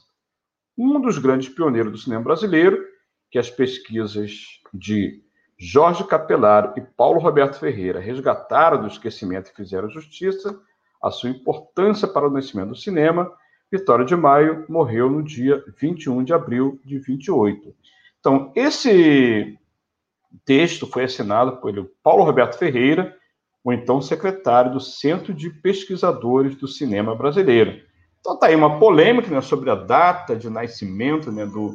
[0.77, 2.85] um dos grandes pioneiros do cinema brasileiro,
[3.31, 5.23] que as pesquisas de
[5.59, 10.61] Jorge Capelaro e Paulo Roberto Ferreira resgataram do esquecimento e fizeram justiça
[11.03, 13.31] à sua importância para o nascimento do cinema,
[13.71, 17.75] Vitória de Maio morreu no dia 21 de abril de 28.
[18.21, 19.59] Então, esse
[20.45, 23.17] texto foi assinado pelo Paulo Roberto Ferreira,
[23.65, 27.83] o então secretário do Centro de Pesquisadores do Cinema Brasileiro.
[28.25, 31.75] Então, está aí uma polêmica né, sobre a data de nascimento né, do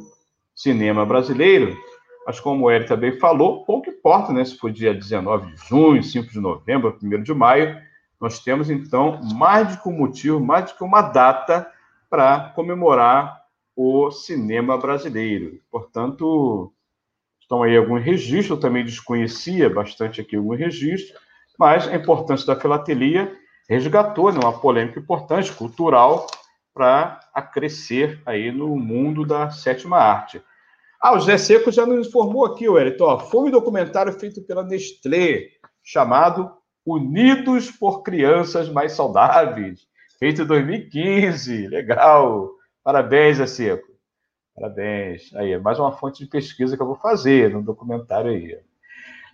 [0.52, 1.78] cinema brasileiro,
[2.26, 6.02] mas como o Eric também falou, pouco importa né, se foi dia 19 de junho,
[6.02, 7.80] 5 de novembro, 1 de maio,
[8.20, 11.70] nós temos então mais de um motivo, mais do que uma data
[12.10, 13.42] para comemorar
[13.76, 15.60] o cinema brasileiro.
[15.70, 16.72] Portanto,
[17.40, 21.16] estão aí alguns registros, eu também desconhecia bastante aqui alguns registros,
[21.56, 23.32] mas a importância da filatelia
[23.68, 26.26] resgatou né, uma polêmica importante, cultural,
[26.80, 30.42] para crescer aí no mundo da sétima arte.
[30.98, 33.18] Ah, o José Seco já nos informou aqui, o Eriton.
[33.18, 35.48] Foi um documentário feito pela Nestlé,
[35.82, 36.50] chamado
[36.86, 39.80] Unidos por Crianças Mais Saudáveis,
[40.18, 41.66] feito em 2015.
[41.68, 42.48] Legal.
[42.82, 43.88] Parabéns, Zé Seco.
[44.54, 45.34] Parabéns.
[45.34, 48.58] Aí, é mais uma fonte de pesquisa que eu vou fazer no documentário aí.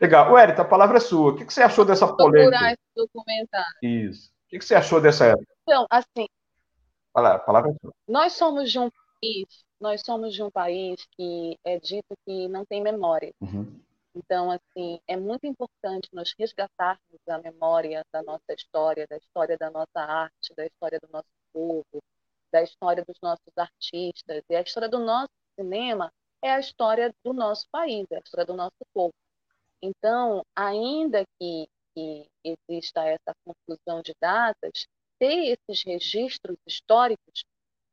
[0.01, 0.33] Legal.
[0.33, 1.31] O Eriton, a palavra é sua.
[1.31, 2.51] O que você achou dessa polêmica?
[2.51, 3.77] Procurar esse documentário.
[3.85, 4.31] Isso.
[4.47, 5.33] O que você achou dessa...
[5.63, 6.27] Então, assim...
[7.17, 7.93] a palavra é sua.
[8.07, 12.65] Nós somos de um país nós somos de um país que é dito que não
[12.65, 13.33] tem memória.
[13.41, 13.81] Uhum.
[14.15, 19.71] Então, assim, é muito importante nós resgatarmos a memória da nossa história, da história da
[19.71, 22.03] nossa arte, da história do nosso povo,
[22.51, 24.43] da história dos nossos artistas.
[24.49, 26.11] E a história do nosso cinema
[26.43, 29.13] é a história do nosso país, é a história do nosso povo.
[29.83, 34.87] Então, ainda que, que exista essa confusão de datas,
[35.19, 37.45] ter esses registros históricos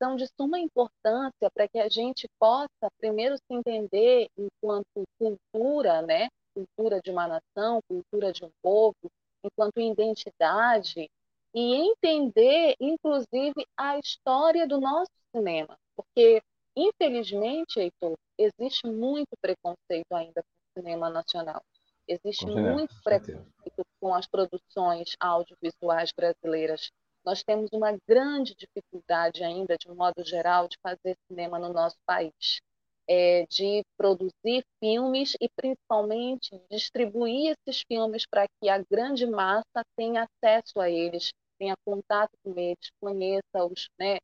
[0.02, 6.28] são de suma importância para que a gente possa primeiro se entender enquanto cultura, né?
[6.54, 9.10] Cultura de uma nação, cultura de um povo,
[9.44, 11.10] enquanto identidade
[11.54, 16.42] e entender, inclusive, a história do nosso cinema, porque
[16.76, 21.62] infelizmente, Heitor, existe muito preconceito ainda com o cinema nacional.
[22.08, 26.92] Existe muito preconceito com as produções audiovisuais brasileiras
[27.26, 31.98] nós temos uma grande dificuldade ainda, de um modo geral, de fazer cinema no nosso
[32.06, 32.60] país.
[33.08, 40.24] É, de produzir filmes e, principalmente, distribuir esses filmes para que a grande massa tenha
[40.24, 44.20] acesso a eles, tenha contato com eles, conheça-os, né?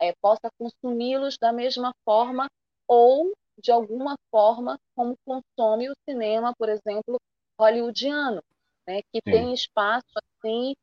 [0.00, 2.48] É, possa consumi-los da mesma forma
[2.88, 7.20] ou, de alguma forma, como consome o cinema, por exemplo,
[7.60, 8.42] hollywoodiano,
[8.86, 9.02] né?
[9.12, 9.30] que Sim.
[9.30, 10.74] tem espaço assim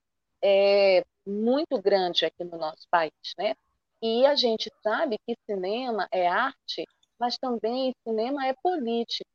[0.42, 3.56] é, muito grande aqui no nosso país, né?
[4.02, 6.86] E a gente sabe que cinema é arte,
[7.20, 9.30] mas também cinema é política.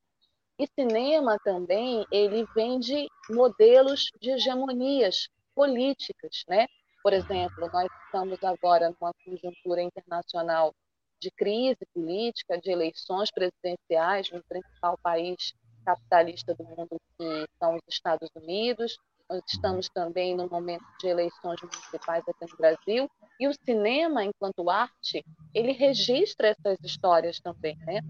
[0.58, 6.66] E cinema também, ele vem de modelos de hegemonias políticas, né?
[7.02, 10.72] Por exemplo, nós estamos agora numa conjuntura internacional
[11.20, 15.52] de crise política, de eleições presidenciais no principal país
[15.84, 18.96] capitalista do mundo, que são os Estados Unidos,
[19.34, 24.70] nós estamos também no momento de eleições municipais aqui no Brasil, e o cinema, enquanto
[24.70, 28.00] arte, ele registra essas histórias também, né?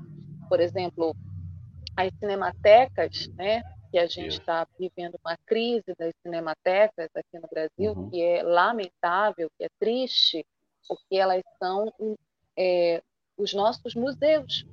[0.49, 1.17] Por exemplo,
[1.97, 3.63] as cinematecas, né?
[3.91, 8.11] Que a gente está vivendo uma crise das cinematecas aqui no Brasil, uhum.
[8.11, 10.45] que é lamentável, que é triste,
[10.87, 11.91] porque elas são
[12.57, 13.03] é,
[13.39, 14.67] os nossos museus,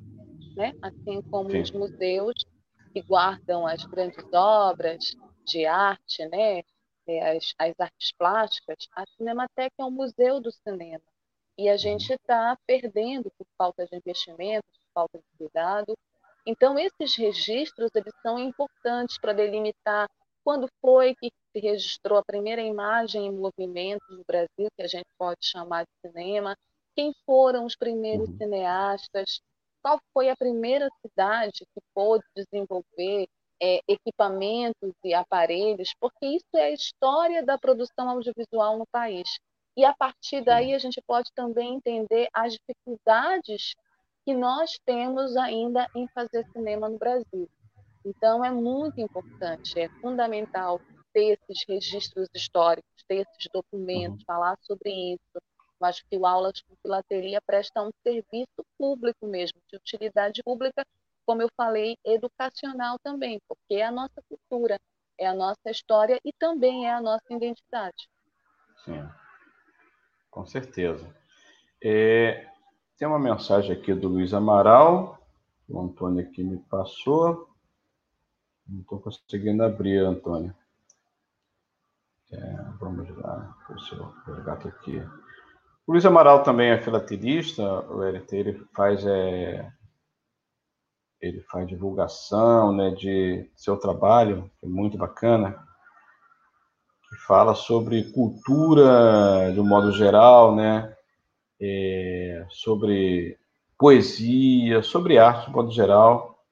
[0.58, 0.74] né?
[0.82, 1.62] Assim como Sim.
[1.62, 2.46] os museus
[2.92, 6.64] que guardam as grandes obras, de arte, né?
[7.08, 11.04] É, as, as artes plásticas, a Cinemateca é um museu do cinema.
[11.58, 15.98] E a gente está perdendo por falta de investimento, por falta de cuidado.
[16.46, 20.10] Então, esses registros eles são importantes para delimitar
[20.44, 25.08] quando foi que se registrou a primeira imagem em movimento no Brasil, que a gente
[25.18, 26.56] pode chamar de cinema,
[26.96, 28.38] quem foram os primeiros uhum.
[28.38, 29.42] cineastas,
[29.82, 33.28] qual foi a primeira cidade que pôde desenvolver
[33.62, 39.40] é, equipamentos e aparelhos, porque isso é a história da produção audiovisual no país.
[39.78, 43.76] E a partir daí a gente pode também entender as dificuldades
[44.26, 47.50] que nós temos ainda em fazer cinema no Brasil.
[48.04, 50.82] Então é muito importante, é fundamental
[51.14, 54.26] ter esses registros históricos, ter esses documentos, uhum.
[54.26, 55.22] falar sobre isso.
[55.36, 60.86] Eu acho que o Aulas com Filatelia presta um serviço público mesmo, de utilidade pública,
[61.32, 64.78] como eu falei, educacional também, porque é a nossa cultura,
[65.18, 68.10] é a nossa história e também é a nossa identidade.
[68.84, 69.08] Sim,
[70.30, 71.10] com certeza.
[71.82, 72.50] É,
[72.98, 75.26] tem uma mensagem aqui do Luiz Amaral,
[75.70, 77.48] o Antônio aqui me passou.
[78.68, 80.54] Não estou conseguindo abrir, Antônio.
[82.30, 84.98] É, vamos lá, deixa eu resgato aqui.
[85.88, 89.72] O Luiz Amaral também é filatelista, o LT, ele faz, é,
[91.22, 95.58] ele faz divulgação né, de seu trabalho, que é muito bacana,
[97.10, 100.96] que fala sobre cultura de um modo geral, né,
[101.62, 103.38] é, sobre
[103.78, 106.44] poesia, sobre arte de um modo geral,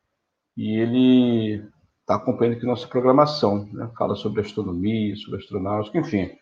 [0.56, 1.64] e ele
[2.02, 3.90] está acompanhando aqui nossa programação, né?
[3.98, 6.36] fala sobre astronomia, sobre astronáutica, enfim.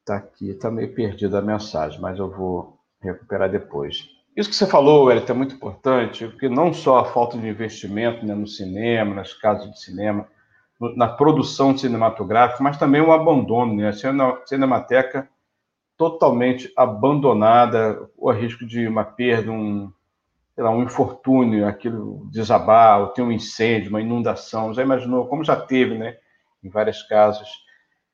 [0.00, 4.15] Está aqui, está meio perdida a mensagem, mas eu vou recuperar depois.
[4.36, 8.24] Isso que você falou, Elita, é muito importante, porque não só a falta de investimento
[8.26, 10.28] né, no cinema, nas casas de cinema,
[10.94, 13.88] na produção cinematográfica, mas também o abandono, né?
[13.88, 15.26] A cinemateca
[15.96, 19.90] totalmente abandonada, o risco de uma perda, um,
[20.54, 24.74] lá, um infortúnio, aquilo desabar, ou ter um incêndio, uma inundação.
[24.74, 26.18] Já imaginou, como já teve, né,
[26.62, 27.48] em várias casas.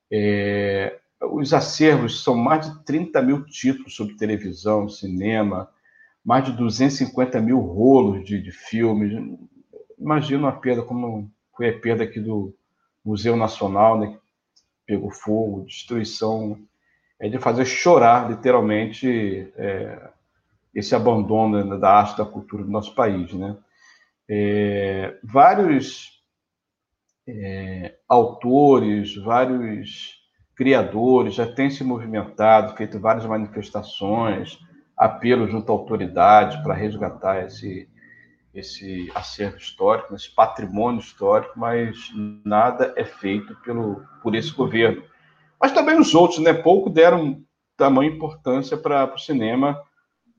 [0.08, 5.68] É, os acervos são mais de 30 mil títulos sobre televisão, cinema,
[6.24, 9.12] mais de 250 mil rolos de, de filmes.
[9.98, 12.54] Imagina uma perda como foi a perda aqui do
[13.04, 14.16] Museu Nacional, né,
[14.86, 16.58] pegou fogo, destruição,
[17.18, 20.10] é de fazer chorar, literalmente, é,
[20.74, 23.56] esse abandono né, da arte da cultura do nosso país, né?
[24.28, 26.22] É, vários
[27.26, 30.20] é, autores, vários
[30.54, 34.58] criadores já têm se movimentado, feito várias manifestações,
[35.04, 37.88] apelos junto à autoridade para resgatar esse,
[38.54, 41.96] esse acervo histórico, esse patrimônio histórico, mas
[42.44, 45.02] nada é feito pelo, por esse governo.
[45.60, 46.52] Mas também os outros, né?
[46.52, 47.42] Pouco deram
[47.76, 49.82] tamanha importância para o cinema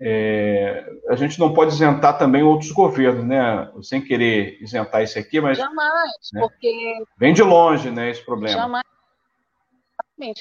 [0.06, 3.72] é, a gente não pode isentar também outros governos, né?
[3.82, 5.58] Sem querer isentar esse aqui, mas.
[5.58, 6.42] Jamais, né?
[6.42, 6.96] porque.
[7.18, 8.54] Vem de longe, né, esse problema.
[8.58, 8.84] Jamais.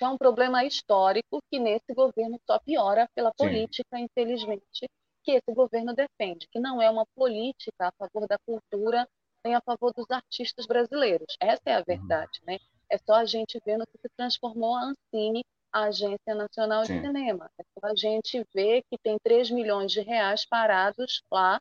[0.03, 4.05] É um problema histórico que nesse governo só piora pela política, Sim.
[4.05, 4.89] infelizmente,
[5.25, 9.09] que esse governo defende, que não é uma política a favor da cultura
[9.45, 11.37] nem a favor dos artistas brasileiros.
[11.41, 11.85] Essa é a uhum.
[11.87, 12.53] verdade, uhum.
[12.53, 12.59] né?
[12.91, 15.43] É só a gente ver no que se transformou a Ancine
[15.73, 17.01] a Agência Nacional de Sim.
[17.01, 17.51] Cinema.
[17.59, 21.59] Então, a gente vê que tem 3 milhões de reais parados lá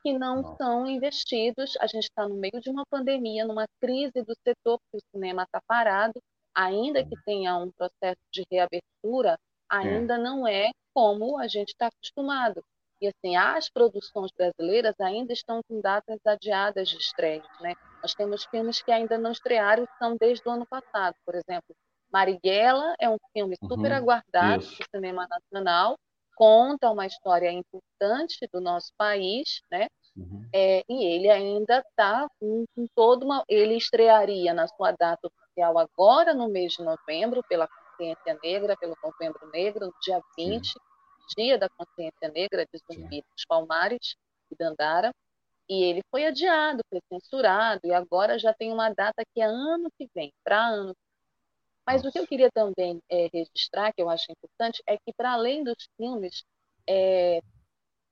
[0.00, 0.56] que não, não.
[0.56, 1.76] são investidos.
[1.80, 5.42] A gente está no meio de uma pandemia, numa crise do setor, porque o cinema
[5.42, 6.22] está parado,
[6.54, 10.18] ainda que tenha um processo de reabertura, ainda é.
[10.18, 12.62] não é como a gente está acostumado.
[13.00, 17.74] E assim, as produções brasileiras ainda estão com datas adiadas de estreia, né?
[18.02, 21.76] Nós temos filmes que ainda não estrearam e são desde o ano passado, por exemplo,
[22.12, 25.96] Marighella é um filme super uhum, aguardado do cinema nacional,
[26.34, 29.86] conta uma história importante do nosso país, né?
[30.16, 30.48] Uhum.
[30.52, 33.44] É, e ele ainda está com, com toda uma.
[33.48, 38.96] Ele estrearia na sua data oficial agora, no mês de novembro, pela Consciência Negra, pelo
[39.02, 40.78] Novembro Negro, no dia 20, Sim.
[41.36, 44.16] dia da Consciência Negra de Zumbi dos Palmares
[44.50, 45.12] e Dandara.
[45.68, 49.90] E ele foi adiado, foi censurado, e agora já tem uma data que é ano
[49.98, 50.94] que vem, para ano
[51.86, 55.32] mas o que eu queria também é, registrar, que eu acho importante, é que, para
[55.32, 56.44] além dos filmes,
[56.86, 57.40] é,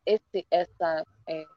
[0.06, 1.55] esse, essa, é, essa,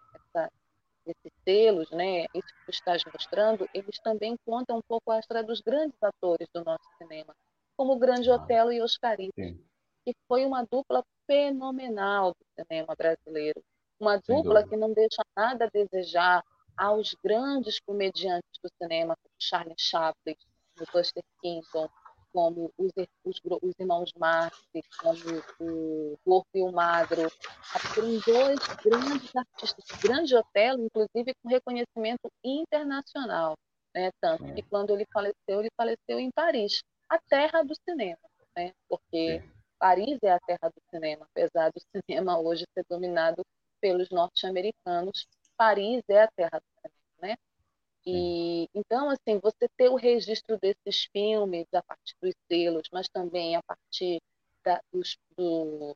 [1.09, 5.43] esses selos, né, isso que tu estás mostrando, eles também contam um pouco a história
[5.43, 7.35] dos grandes atores do nosso cinema,
[7.75, 13.63] como o Grande Otelo e Oscarito, que foi uma dupla fenomenal do cinema brasileiro.
[13.99, 16.43] Uma dupla que não deixa nada a desejar
[16.77, 20.35] aos grandes comediantes do cinema, como Charlie Chaplin,
[20.79, 21.89] o Buster Keaton,
[22.33, 22.91] como os,
[23.23, 24.57] os, os irmãos Marx,
[24.99, 25.19] como
[25.59, 27.29] o Gordo e o Magro,
[27.93, 33.57] foram dois grandes artistas, grande Otelo, inclusive com reconhecimento internacional.
[33.93, 34.11] Né?
[34.21, 38.19] Tanto que quando ele faleceu, ele faleceu em Paris, a terra do cinema,
[38.55, 38.71] né?
[38.87, 39.43] porque
[39.79, 43.43] Paris é a terra do cinema, apesar do cinema hoje ser dominado
[43.81, 45.25] pelos norte-americanos,
[45.57, 47.37] Paris é a terra do cinema, né?
[48.05, 53.55] E então, assim, você ter o registro desses filmes a partir dos selos, mas também
[53.55, 54.19] a partir
[54.65, 55.95] da, dos, do,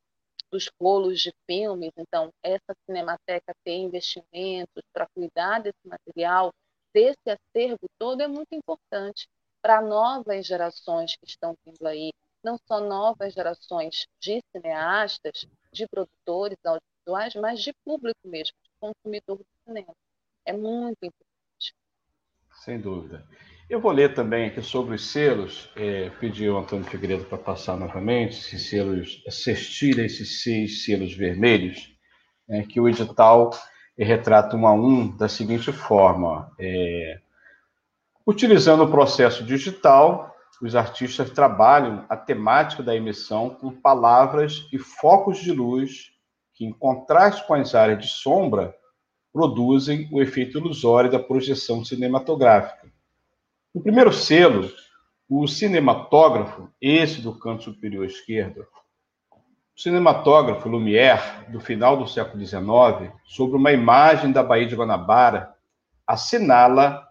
[0.51, 1.91] dos rolos de filmes.
[1.97, 6.51] Então, essa cinemateca ter investimentos para cuidar desse material,
[6.93, 9.27] desse acervo todo, é muito importante
[9.61, 12.11] para novas gerações que estão vindo aí,
[12.43, 19.37] não só novas gerações de cineastas, de produtores audiovisuais, mas de público mesmo, de consumidor
[19.37, 19.93] do cinema.
[20.45, 21.22] É muito importante.
[22.53, 23.25] Sem dúvida.
[23.69, 27.75] Eu vou ler também aqui sobre os selos, é, pedi ao Antônio Figueiredo para passar
[27.75, 31.93] novamente, esses selos, assistir esses seis selos vermelhos,
[32.49, 33.51] é, que o edital
[33.97, 37.19] retrata um a um da seguinte forma: é,
[38.27, 45.39] utilizando o processo digital, os artistas trabalham a temática da emissão com palavras e focos
[45.39, 46.11] de luz
[46.53, 48.75] que, em contraste com as áreas de sombra,
[49.33, 52.87] produzem o efeito ilusório da projeção cinematográfica.
[53.73, 54.71] No primeiro selo,
[55.27, 58.67] o cinematógrafo, esse do canto superior esquerdo,
[59.75, 65.51] o cinematógrafo Lumière, do final do século XIX, sobre uma imagem da Baía de Guanabara,
[66.05, 67.07] assinala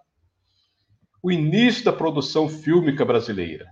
[1.21, 3.67] o início da produção fílmica brasileira.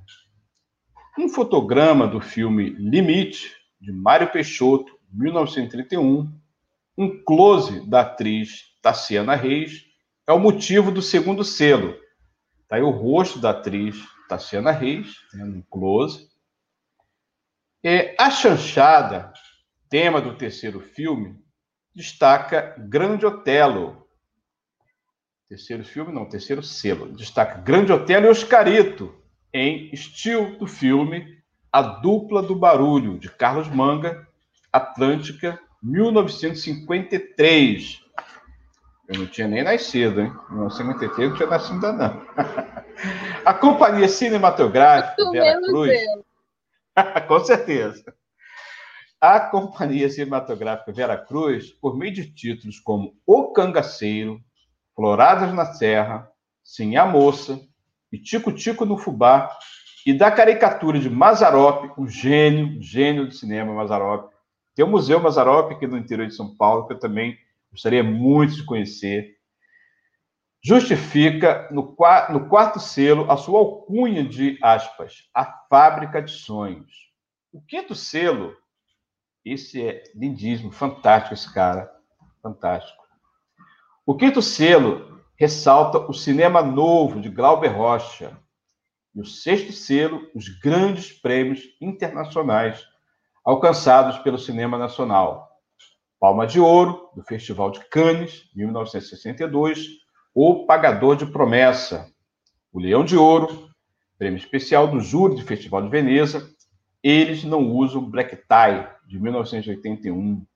[1.16, 6.39] Um fotograma do filme Limite, de Mário Peixoto, 1931,
[7.00, 9.84] um close da atriz Tassiana Reis,
[10.26, 11.96] é o motivo do segundo selo.
[12.62, 13.96] Está aí o rosto da atriz
[14.28, 16.28] Tassiana Reis, né, um close.
[17.82, 19.32] É, a chanchada,
[19.88, 21.42] tema do terceiro filme,
[21.94, 24.00] destaca Grande Otelo,
[25.50, 27.08] Terceiro filme, não, terceiro selo.
[27.08, 29.12] Destaca Grande Hotel e Oscarito,
[29.52, 31.26] em estilo do filme
[31.72, 34.28] A Dupla do Barulho, de Carlos Manga,
[34.72, 38.00] Atlântica, 1953.
[39.08, 40.32] Eu não tinha nem nascido, hein?
[40.50, 42.22] Em 1953 eu não tinha nascido ainda, não.
[43.44, 46.00] A companhia cinematográfica Vera Cruz.
[47.26, 48.14] Com certeza.
[49.20, 54.40] A companhia cinematográfica Vera Cruz, por meio de títulos como O Cangaceiro,
[54.94, 56.30] Floradas na Serra,
[56.62, 57.60] Sim a Moça
[58.12, 59.50] e Tico Tico no Fubá,
[60.06, 64.30] e da caricatura de Mazarop, o gênio, gênio do cinema Mazarop.
[64.80, 67.38] Tem o Museu Mazarop aqui no interior de São Paulo, que eu também
[67.70, 69.36] gostaria muito de conhecer.
[70.64, 71.94] Justifica no,
[72.30, 77.12] no quarto selo a sua alcunha de aspas, a fábrica de sonhos.
[77.52, 78.56] O quinto selo,
[79.44, 81.92] esse é lindíssimo, fantástico esse cara,
[82.42, 83.04] fantástico.
[84.06, 88.34] O quinto selo ressalta o cinema novo de Glauber Rocha.
[89.14, 92.88] E o sexto selo, os grandes prêmios internacionais
[93.50, 95.48] alcançados pelo cinema nacional.
[96.20, 99.88] Palma de Ouro, do Festival de Cannes, 1962,
[100.32, 102.06] O Pagador de Promessa.
[102.72, 103.68] O Leão de Ouro,
[104.16, 106.48] prêmio especial do Júri do Festival de Veneza.
[107.02, 110.46] Eles não usam black tie, de 1981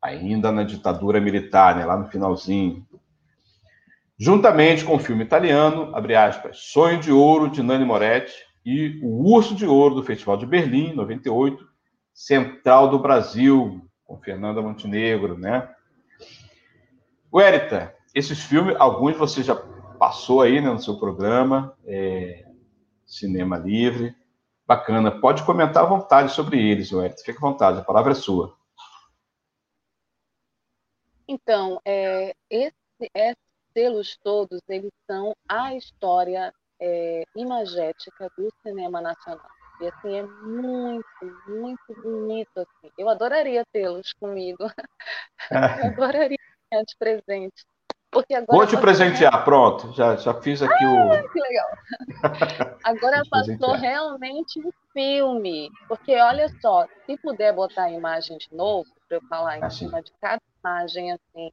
[0.00, 2.86] ainda na ditadura militar, né, lá no finalzinho.
[4.16, 9.34] Juntamente com o filme italiano, abre aspas, Sonho de Ouro, de Nani Moretti, e O
[9.34, 11.69] Urso de Ouro, do Festival de Berlim, 98,
[12.12, 15.74] Central do Brasil, com Fernanda Montenegro, né?
[17.30, 22.44] O Érita, esses filmes, alguns você já passou aí né, no seu programa, é,
[23.06, 24.14] Cinema Livre,
[24.66, 25.20] bacana.
[25.20, 28.56] Pode comentar à vontade sobre eles, Érita, fique à vontade, a palavra é sua.
[31.28, 32.74] Então, é, esse,
[33.14, 33.36] esses
[33.72, 39.59] selos todos, eles são a história é, imagética do cinema nacional.
[39.80, 41.06] E assim, é muito,
[41.48, 42.50] muito bonito.
[42.56, 42.92] Assim.
[42.98, 44.64] Eu adoraria tê-los comigo.
[45.50, 46.38] Eu adoraria
[46.70, 47.64] ganhar de presente.
[48.10, 49.92] Porque agora Vou te presentear, pronto.
[49.92, 51.32] Já, já fiz aqui ah, o.
[51.32, 51.68] Que legal.
[52.82, 55.70] Agora passou realmente um filme.
[55.86, 59.86] Porque olha só, se puder botar a imagem de novo, para eu falar em assim.
[59.86, 61.52] cima de cada imagem, assim,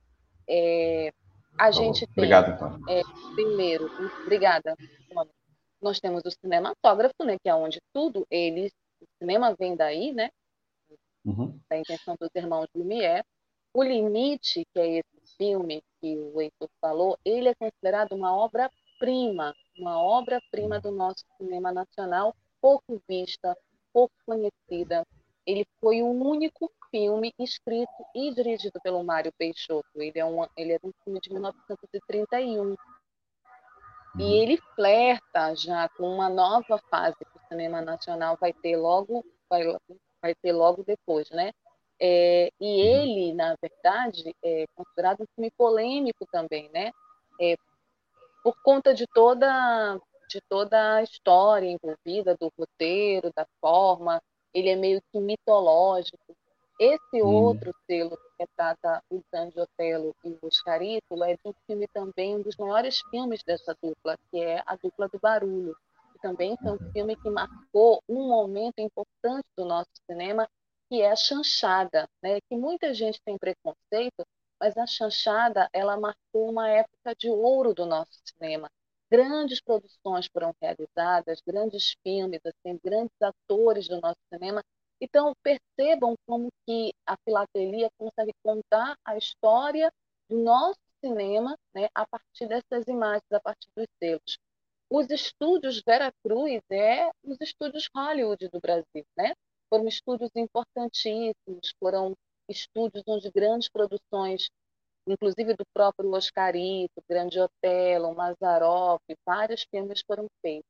[0.49, 1.13] é,
[1.59, 2.23] a gente tem.
[2.23, 2.79] Obrigado, então.
[2.89, 3.01] É,
[3.35, 3.85] primeiro,
[4.23, 4.75] obrigada.
[5.81, 8.71] Nós temos o cinematógrafo, né, que é onde tudo eles,
[9.01, 10.29] o cinema vem daí, né?
[11.23, 11.59] Uhum.
[11.69, 13.23] Da intenção dos irmãos Lumière.
[13.73, 19.53] O Limite, que é esse filme que o Heitor falou, ele é considerado uma obra-prima,
[19.77, 23.55] uma obra-prima do nosso cinema nacional pouco vista,
[23.93, 25.05] pouco conhecida.
[25.45, 29.87] Ele foi o único filme escrito e dirigido pelo Mário Peixoto.
[29.95, 32.75] Ele é, um, ele é um filme de 1931.
[34.19, 34.31] E uhum.
[34.31, 39.63] ele flerta já com uma nova fase que o cinema nacional vai ter logo, vai,
[40.21, 41.51] vai ter logo depois, né?
[41.99, 43.01] É, e uhum.
[43.01, 46.91] ele, na verdade, é considerado um filme polêmico também, né?
[47.39, 47.55] É,
[48.43, 49.99] por conta de toda
[50.29, 54.21] de toda a história envolvida, do roteiro, da forma,
[54.53, 56.35] ele é meio que mitológico.
[56.79, 57.27] Esse hum.
[57.27, 62.55] outro selo retrata o Grande Otelo e o é de um filme também, um dos
[62.57, 65.75] maiores filmes dessa dupla, que é A Dupla do Barulho.
[66.13, 70.47] Que também foi um filme que marcou um momento importante do nosso cinema,
[70.89, 72.39] que é a chanchada, né?
[72.41, 74.25] que muita gente tem preconceito,
[74.59, 78.69] mas a chanchada ela marcou uma época de ouro do nosso cinema.
[79.09, 84.61] Grandes produções foram realizadas, grandes filmes, assim, grandes atores do nosso cinema.
[84.99, 89.91] Então percebam como que a filatelia consegue contar a história
[90.29, 94.37] do nosso cinema, né, a partir dessas imagens, a partir dos selos.
[94.89, 99.33] Os estúdios Vera Cruz é os estúdios Hollywood do Brasil, né?
[99.69, 102.13] Foram estúdios importantíssimos, foram
[102.49, 104.49] estúdios onde grandes produções
[105.07, 110.69] inclusive do próprio Oscarito, Grande Otelo, Mazarop, vários filmes foram feitos.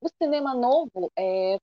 [0.00, 1.58] O cinema novo é,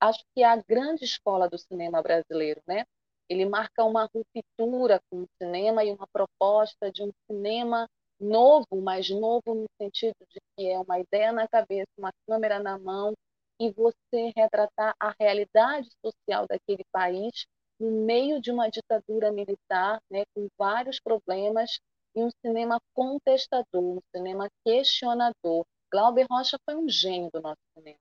[0.00, 2.84] acho que é a grande escola do cinema brasileiro, né?
[3.28, 7.86] Ele marca uma ruptura com o cinema e uma proposta de um cinema
[8.18, 12.78] novo, mas novo no sentido de que é uma ideia na cabeça, uma câmera na
[12.78, 13.12] mão
[13.60, 17.44] e você retratar a realidade social daquele país
[17.78, 21.78] no meio de uma ditadura militar, né, com vários problemas,
[22.14, 25.64] e um cinema contestador, um cinema questionador.
[25.92, 27.98] Glauber Rocha foi um gênio do nosso cinema.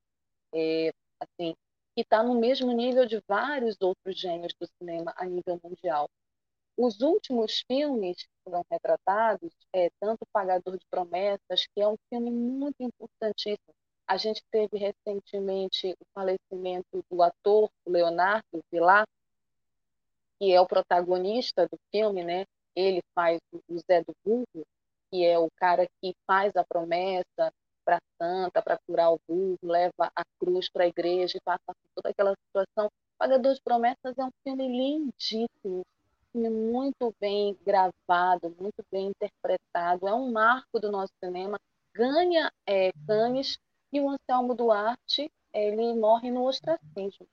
[0.54, 1.54] É, assim,
[1.98, 6.08] que está no mesmo nível de vários outros gênios do cinema a nível mundial.
[6.78, 12.30] Os últimos filmes que foram retratados, é, tanto Pagador de Promessas, que é um filme
[12.30, 13.74] muito importantíssimo.
[14.06, 19.08] A gente teve recentemente o falecimento do ator Leonardo Vilar,
[20.38, 22.46] que é o protagonista do filme, né?
[22.76, 24.68] Ele faz o Zé do Burro,
[25.10, 27.52] que é o cara que faz a promessa
[27.88, 31.90] para santa, para curar o burro, leva a cruz para a igreja e passa por
[31.96, 32.92] toda aquela situação.
[33.18, 35.86] Pagador de Promessas é um filme lindíssimo,
[36.34, 41.58] filme muito bem gravado, muito bem interpretado, é um marco do nosso cinema,
[41.94, 43.58] ganha é, Cannes
[43.94, 47.26] e o Anselmo Duarte ele morre no ostracismo,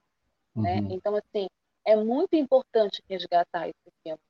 [0.54, 0.80] né?
[0.80, 0.92] Uhum.
[0.92, 1.48] Então assim
[1.84, 4.20] é muito importante resgatar esse filme.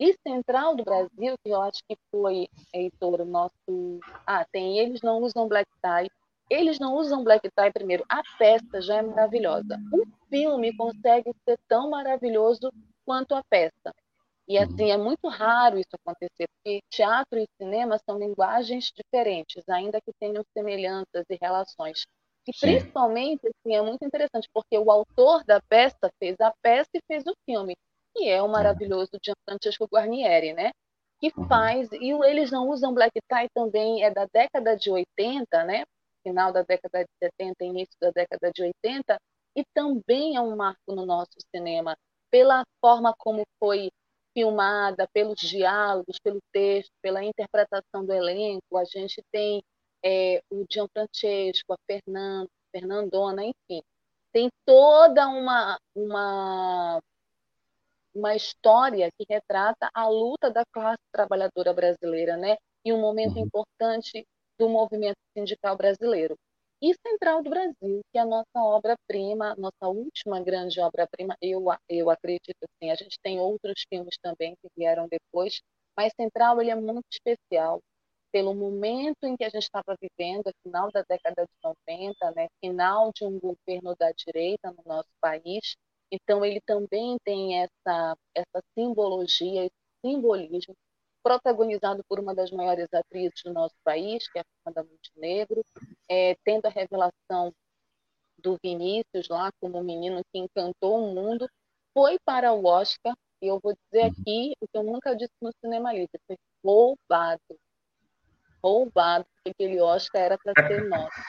[0.00, 4.00] E Central do Brasil, que eu acho que foi, Heitor, o nosso.
[4.26, 6.10] Ah, tem Eles Não Usam Black Tie.
[6.50, 8.04] Eles não usam black tie primeiro.
[8.08, 9.78] A peça já é maravilhosa.
[9.92, 12.72] O filme consegue ser tão maravilhoso
[13.04, 13.94] quanto a peça.
[14.46, 20.00] E assim, é muito raro isso acontecer, porque teatro e cinema são linguagens diferentes, ainda
[20.00, 22.06] que tenham semelhanças e relações.
[22.46, 22.60] E Sim.
[22.60, 27.24] principalmente, assim, é muito interessante, porque o autor da peça fez a peça e fez
[27.26, 27.76] o filme,
[28.18, 30.72] que é o maravilhoso Gianfrancesco Guarnieri, né?
[31.20, 31.46] Que uhum.
[31.46, 35.84] faz, e eles não usam black tie também, é da década de 80, né?
[36.22, 39.18] Final da década de 70, início da década de 80,
[39.56, 41.96] e também é um marco no nosso cinema,
[42.30, 43.90] pela forma como foi
[44.34, 48.76] filmada, pelos diálogos, pelo texto, pela interpretação do elenco.
[48.76, 49.62] A gente tem
[50.04, 53.82] é, o Gianfrancesco, a Fernanda, Fernandona, enfim.
[54.32, 57.00] Tem toda uma, uma,
[58.14, 62.56] uma história que retrata a luta da classe trabalhadora brasileira, né?
[62.84, 63.44] E um momento uhum.
[63.44, 64.26] importante
[64.58, 66.36] do movimento sindical brasileiro.
[66.80, 72.08] E Central do Brasil, que é a nossa obra-prima, nossa última grande obra-prima, eu, eu
[72.08, 75.60] acredito assim, a gente tem outros filmes também que vieram depois,
[75.96, 77.80] mas Central ele é muito especial
[78.30, 83.10] pelo momento em que a gente estava vivendo, final da década de 90, né, final
[83.12, 85.74] de um governo da direita no nosso país.
[86.10, 90.74] Então, ele também tem essa, essa simbologia, esse simbolismo,
[91.22, 95.64] protagonizado por uma das maiores atrizes do nosso país, que é a Fernanda Montenegro,
[96.08, 97.52] é, tendo a revelação
[98.38, 101.48] do Vinícius lá como um menino que encantou o mundo,
[101.92, 104.12] foi para o Oscar, e eu vou dizer uhum.
[104.12, 107.58] aqui o que eu nunca disse no Cinema Livre, foi roubado
[108.62, 111.22] roubado, porque aquele Oscar era para ser nosso.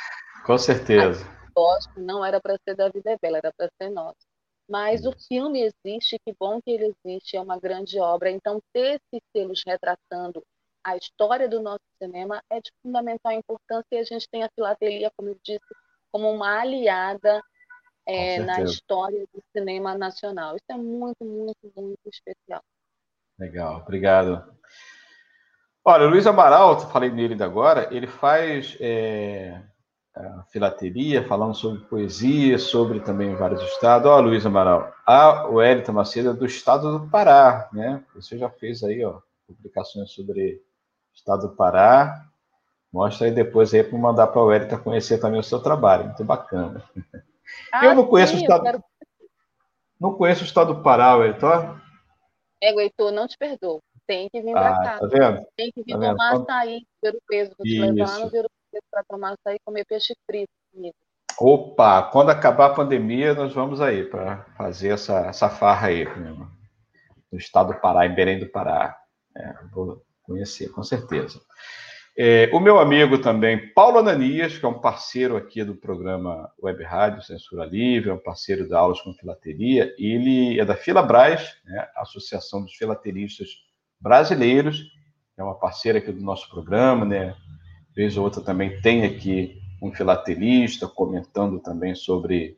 [0.45, 1.25] Com certeza.
[1.55, 4.17] O Oscar não era para ser da Vida Bela, era para ser nosso.
[4.70, 8.30] Mas o filme existe, que bom que ele existe, é uma grande obra.
[8.30, 10.43] Então, ter esses selos retratando
[10.84, 15.11] a história do nosso cinema é de fundamental importância e a gente tem a filatelia,
[15.17, 15.65] como eu disse,
[16.11, 17.41] como uma aliada
[18.05, 20.55] é, na história do cinema nacional.
[20.55, 22.61] Isso é muito, muito, muito especial.
[23.38, 24.57] Legal, obrigado.
[25.84, 29.61] Olha, o Luiz Amaral, falei nele ainda agora, ele faz é,
[30.51, 34.09] filateria, falando sobre poesia, sobre também vários estados.
[34.09, 38.03] Ó, Luiz Amaral, a Wellington Macedo é do estado do Pará, né?
[38.15, 42.26] Você já fez aí, ó, publicações sobre o estado do Pará.
[42.91, 46.24] Mostra aí depois aí para mandar para o Wellington conhecer também o seu trabalho, muito
[46.24, 46.84] bacana.
[47.72, 48.63] Ah, eu não conheço sim, o estado.
[48.63, 48.84] Quero...
[49.99, 51.80] Não conheço o estado do Pará, Wellington.
[52.61, 53.82] É, Heitor, não te perdoo.
[54.05, 54.99] Tem que vir ah, para cá.
[54.99, 55.47] Tá vendo?
[55.55, 56.41] Tem que vir tá tomar vendo?
[56.43, 57.51] açaí, ver o peso.
[57.57, 58.32] Vou te levar lá no
[58.91, 60.95] para tomar açaí e comer peixe frito comigo.
[61.39, 66.05] Opa, quando acabar a pandemia, nós vamos aí para fazer essa, essa farra aí,
[67.32, 68.97] no estado do Pará, em Belém do Pará.
[69.36, 71.39] É, vou conhecer, com certeza.
[72.17, 76.84] É, o meu amigo também, Paulo Ananias, que é um parceiro aqui do programa Web
[76.84, 81.88] Rádio Censura Livre, é um parceiro da Aulas com Filateria, ele é da Filabras, né,
[81.95, 83.49] Associação dos Filateristas
[84.01, 84.84] Brasileiros,
[85.38, 87.34] é uma parceira aqui do nosso programa, né?
[88.00, 92.58] Vez ou outra também tem aqui um filatelista comentando também sobre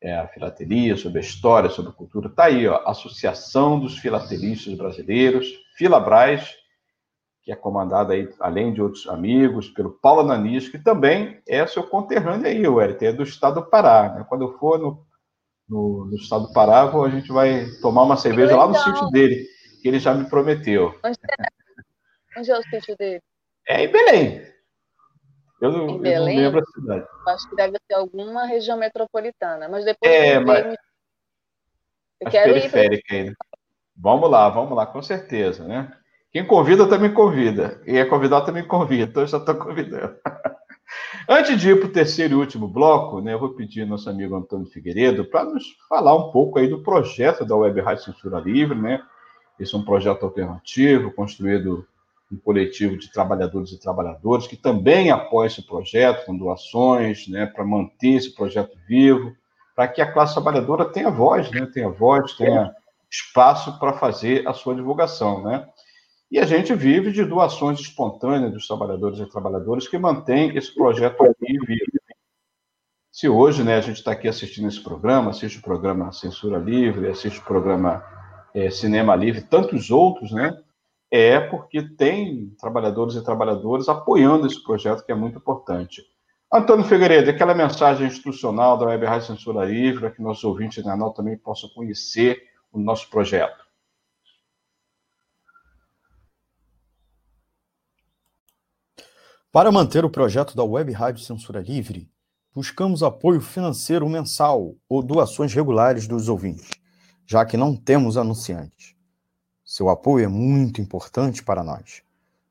[0.00, 2.28] é, a filatelia, sobre a história, sobre a cultura.
[2.30, 6.54] Está aí, ó, Associação dos Filatelistas Brasileiros, Filabras,
[7.42, 11.82] que é comandada aí, além de outros amigos, pelo Paulo Ananis, que também é seu
[11.82, 14.14] conterrâneo aí, o Eric, é do estado do Pará.
[14.14, 14.26] Né?
[14.30, 15.06] Quando eu for no,
[15.68, 19.44] no, no, estado do Pará, a gente vai tomar uma cerveja lá no sítio dele,
[19.82, 20.98] que ele já me prometeu.
[21.04, 23.20] Onde é, Onde é o sítio dele?
[23.68, 24.50] É em Belém.
[25.60, 26.38] Eu não, em Belém?
[26.38, 27.06] Eu não lembro a cidade.
[27.28, 30.76] Acho que deve ser alguma região metropolitana, mas depois é, eu, mas...
[32.20, 33.18] eu quero periférica ir...
[33.18, 33.36] ainda.
[33.96, 35.92] Vamos lá, vamos lá, com certeza, né?
[36.32, 37.80] Quem convida também convida.
[37.84, 39.10] Quem é convidado também convida.
[39.10, 40.16] Então eu já estou convidando.
[41.28, 44.08] Antes de ir para o terceiro e último bloco, né, eu vou pedir ao nosso
[44.08, 48.40] amigo Antônio Figueiredo para nos falar um pouco aí do projeto da Web Rádio Censura
[48.40, 49.02] Livre, né?
[49.58, 51.86] Esse é um projeto alternativo, construído
[52.30, 57.64] um coletivo de trabalhadores e trabalhadoras que também apoia esse projeto com doações, né, para
[57.64, 59.34] manter esse projeto vivo,
[59.74, 62.72] para que a classe trabalhadora tenha voz, né, tenha voz, tenha
[63.10, 65.66] espaço para fazer a sua divulgação, né?
[66.30, 71.24] E a gente vive de doações espontâneas dos trabalhadores e trabalhadoras que mantém esse projeto
[71.40, 71.64] vivo.
[73.10, 77.08] Se hoje né, a gente está aqui assistindo esse programa, assiste o programa Censura Livre,
[77.08, 78.04] assiste o programa
[78.54, 80.56] é, Cinema Livre, tantos outros, né?
[81.10, 86.02] É porque tem trabalhadores e trabalhadoras apoiando esse projeto que é muito importante.
[86.52, 90.90] Antônio Figueiredo, aquela mensagem institucional da Web Rádio Censura Livre, para que nossos ouvintes da
[90.90, 92.42] canal também possam conhecer
[92.72, 93.64] o nosso projeto.
[99.52, 102.08] Para manter o projeto da Web Rádio Censura Livre,
[102.54, 106.70] buscamos apoio financeiro mensal ou doações regulares dos ouvintes,
[107.26, 108.99] já que não temos anunciantes.
[109.70, 112.02] Seu apoio é muito importante para nós.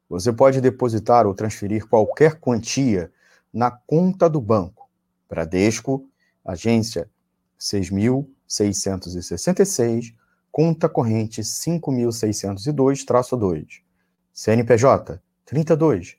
[0.08, 3.12] Você pode depositar ou transferir qualquer quantia
[3.52, 4.90] na conta do banco.
[5.30, 6.08] Bradesco,
[6.46, 7.10] agência
[7.60, 10.16] 6.666,
[10.50, 13.82] conta corrente 5.602-2,
[14.34, 16.16] CNPJ 32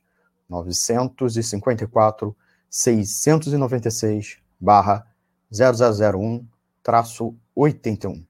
[0.47, 2.37] 954
[2.69, 5.07] 696 barra
[5.51, 6.45] 0001
[6.83, 8.23] traço 81.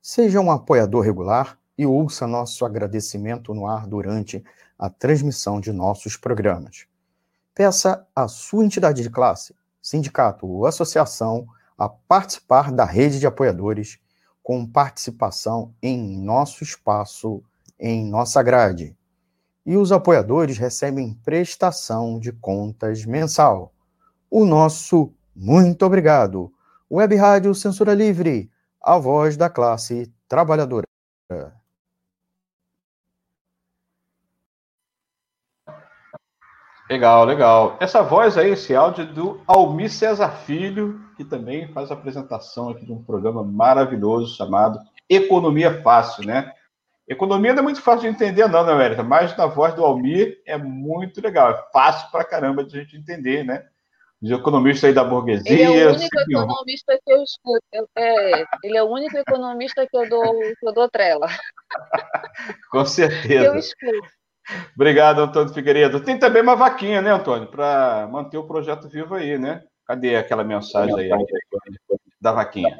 [0.00, 4.44] Seja um apoiador regular e ouça nosso agradecimento no ar durante
[4.78, 6.86] a transmissão de nossos programas.
[7.54, 11.46] Peça à sua entidade de classe, sindicato ou associação
[11.76, 13.98] a participar da rede de apoiadores
[14.42, 17.42] com participação em nosso espaço,
[17.78, 18.96] em nossa grade
[19.66, 23.74] e os apoiadores recebem prestação de contas mensal.
[24.30, 26.52] O nosso muito obrigado.
[26.88, 28.48] Web Rádio Censura Livre,
[28.80, 30.86] a voz da classe trabalhadora.
[36.88, 37.76] Legal, legal.
[37.80, 42.68] Essa voz aí, esse áudio é do Almir César Filho, que também faz a apresentação
[42.68, 44.78] aqui de um programa maravilhoso chamado
[45.08, 46.52] Economia Fácil, né?
[47.08, 49.02] Economia não é muito fácil de entender, não, né, Érica?
[49.02, 52.96] Mas na voz do Almir é muito legal, é fácil pra caramba de a gente
[52.96, 53.64] entender, né?
[54.22, 55.52] Os economistas aí da burguesia.
[55.52, 57.90] Ele é o único economista que eu escuto.
[57.96, 61.26] É, ele é o único economista que eu dou, que eu dou trela.
[62.70, 63.46] Com certeza.
[63.46, 64.15] eu escuto.
[64.74, 66.00] Obrigado, Antônio Figueiredo.
[66.00, 69.64] Tem também uma vaquinha, né, Antônio, para manter o projeto vivo aí, né?
[69.86, 71.10] Cadê aquela mensagem aí
[72.20, 72.76] da vaquinha?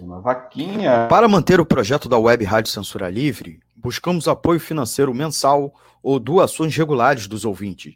[0.00, 1.06] Uma vaquinha.
[1.08, 6.76] Para manter o projeto da Web Rádio Censura Livre, buscamos apoio financeiro mensal ou doações
[6.76, 7.94] regulares dos ouvintes,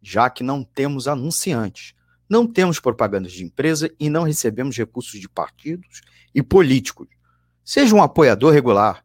[0.00, 1.94] já que não temos anunciantes,
[2.28, 6.00] não temos propagandas de empresa e não recebemos recursos de partidos
[6.34, 7.08] e políticos.
[7.62, 9.04] Seja um apoiador regular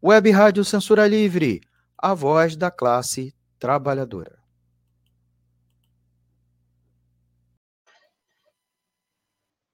[0.00, 1.60] Web Rádio Censura Livre,
[1.98, 4.38] a voz da classe trabalhadora.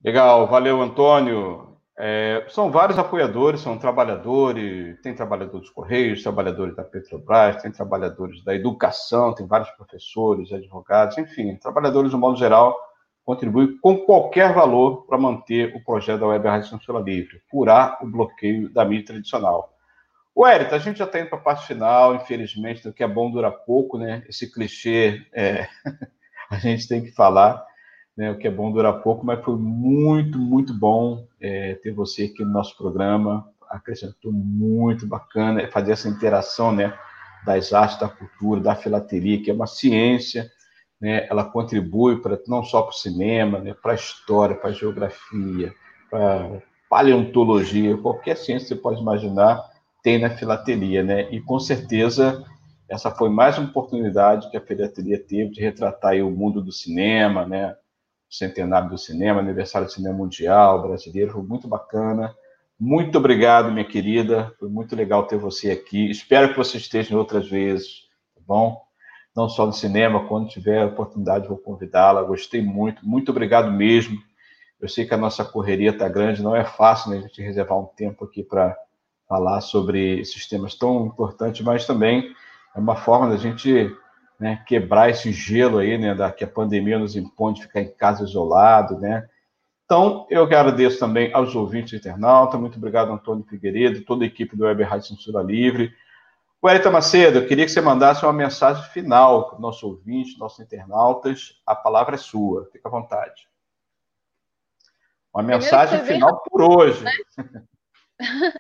[0.02, 1.76] Legal, valeu, Antônio.
[1.98, 8.42] É, são vários apoiadores, são trabalhadores, tem trabalhadores dos Correios, trabalhadores da Petrobras, tem trabalhadores
[8.42, 12.74] da educação, tem vários professores, advogados, enfim, trabalhadores, no modo geral,
[13.26, 18.06] contribuem com qualquer valor para manter o projeto da Web Rádio Censura Livre, furar o
[18.10, 19.73] bloqueio da mídia tradicional.
[20.34, 23.08] O Érito, a gente já está indo para a parte final, infelizmente, o que é
[23.08, 24.24] bom dura pouco, né?
[24.28, 25.68] Esse clichê é...
[26.50, 27.64] a gente tem que falar
[28.16, 32.24] né, o que é bom dura pouco, mas foi muito, muito bom é, ter você
[32.24, 36.96] aqui no nosso programa, acrescentou muito bacana é fazer essa interação, né,
[37.44, 40.50] das artes, da cultura, da filateria, que é uma ciência,
[41.00, 44.72] né, ela contribui para não só para o cinema, né, para a história, para a
[44.72, 45.74] geografia,
[46.08, 49.73] para paleontologia, qualquer ciência que você pode imaginar
[50.04, 52.44] tem na filatelia, né, e com certeza
[52.88, 57.46] essa foi mais uma oportunidade que a filatelia teve de retratar o mundo do cinema,
[57.46, 57.74] né,
[58.28, 62.34] centenário do cinema, aniversário do cinema mundial brasileiro, foi muito bacana.
[62.78, 64.52] Muito obrigado, minha querida.
[64.58, 66.10] Foi muito legal ter você aqui.
[66.10, 68.02] Espero que você esteja outras vezes,
[68.34, 68.82] tá bom?
[69.34, 72.22] Não só no cinema, quando tiver a oportunidade, vou convidá-la.
[72.22, 73.06] Gostei muito.
[73.06, 74.18] Muito obrigado mesmo.
[74.80, 77.78] Eu sei que a nossa correria está grande, não é fácil né, a gente reservar
[77.78, 78.76] um tempo aqui para
[79.34, 82.32] falar sobre esses temas tão importantes, mas também
[82.74, 83.92] é uma forma da gente
[84.38, 87.92] né, quebrar esse gelo aí, né, da, que a pandemia nos impõe de ficar em
[87.92, 89.28] casa isolado, né.
[89.84, 94.64] Então, eu agradeço também aos ouvintes internautas, muito obrigado, Antônio Figueiredo, toda a equipe do
[94.64, 95.92] Web Rádio Censura Livre.
[96.64, 100.60] Wellington Macedo, eu queria que você mandasse uma mensagem final para o nosso ouvinte, nossos
[100.60, 101.60] internautas.
[101.66, 103.46] A palavra é sua, fica à vontade.
[105.34, 107.04] Uma mensagem final por hoje.
[108.16, 108.52] Né?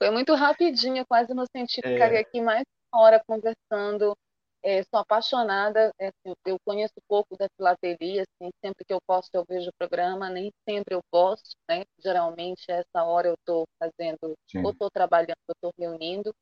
[0.00, 1.92] Foi muito rapidinho, quase no sentido é...
[1.92, 4.16] ficaria aqui mais uma hora conversando
[4.62, 6.10] é, sou apaixonada, é,
[6.44, 10.52] eu conheço pouco da filateria, assim, sempre que eu posso eu vejo o programa, nem
[10.68, 11.84] sempre eu posso, né?
[11.98, 14.62] Geralmente, essa hora eu estou fazendo, Sim.
[14.62, 16.34] ou estou trabalhando, ou estou reunindo.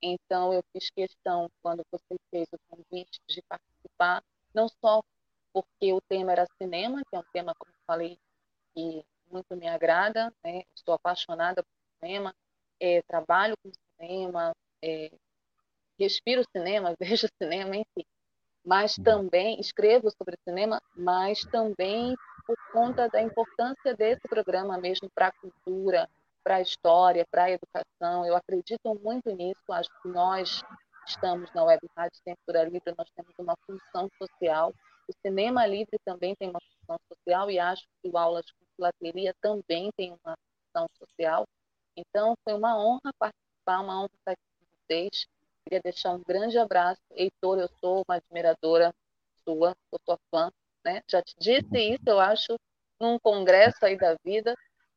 [0.00, 4.22] Então, eu fiz questão, quando você fez o convite, de participar,
[4.54, 5.02] não só
[5.52, 8.18] porque o tema era cinema, que é um tema, como eu falei,
[8.74, 10.62] que muito me agrada, né?
[10.76, 12.32] Estou apaixonada por cinema,
[12.80, 14.52] é, trabalho com cinema,
[14.82, 15.10] é,
[15.98, 18.06] respiro cinema, vejo cinema, enfim.
[18.64, 19.04] Mas uhum.
[19.04, 22.16] também escrevo sobre cinema, mas também
[22.46, 26.08] por conta da importância desse programa mesmo para a cultura,
[26.42, 28.24] para a história, para a educação.
[28.26, 29.62] Eu acredito muito nisso.
[29.70, 30.62] Acho que nós
[31.06, 34.74] estamos na Web Rádio Censura Livre, nós temos uma função social.
[35.08, 39.34] O cinema livre também tem uma função social e acho que o Aulas com Filateria
[39.40, 41.46] também tem uma função social.
[41.96, 45.26] Então, foi uma honra participar, uma honra estar aqui com vocês.
[45.64, 47.00] Queria deixar um grande abraço.
[47.12, 48.92] Heitor, eu sou uma admiradora
[49.44, 50.50] sua, sou sua fã,
[50.84, 51.02] né?
[51.08, 52.56] Já te disse isso, eu acho,
[53.00, 54.54] num congresso aí da vida.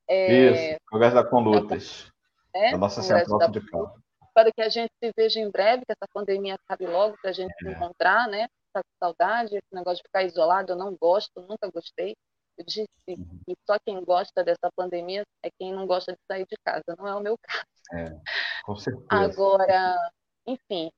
[0.07, 0.71] É...
[0.71, 2.11] Isso, Congresso da Conlutas.
[2.53, 3.47] É, da nossa central da...
[3.47, 3.59] de.
[3.59, 7.33] Espero que a gente se veja em breve, que essa pandemia acabe logo, para a
[7.33, 7.57] gente é.
[7.57, 8.47] se encontrar, né?
[8.73, 12.15] Tá com saudade, esse negócio de ficar isolado, eu não gosto, nunca gostei.
[12.57, 13.39] Eu disse uhum.
[13.45, 17.07] que só quem gosta dessa pandemia é quem não gosta de sair de casa, não
[17.07, 17.65] é o meu caso.
[17.93, 18.19] É,
[18.63, 19.07] com certeza.
[19.09, 20.11] Agora,
[20.45, 20.91] enfim,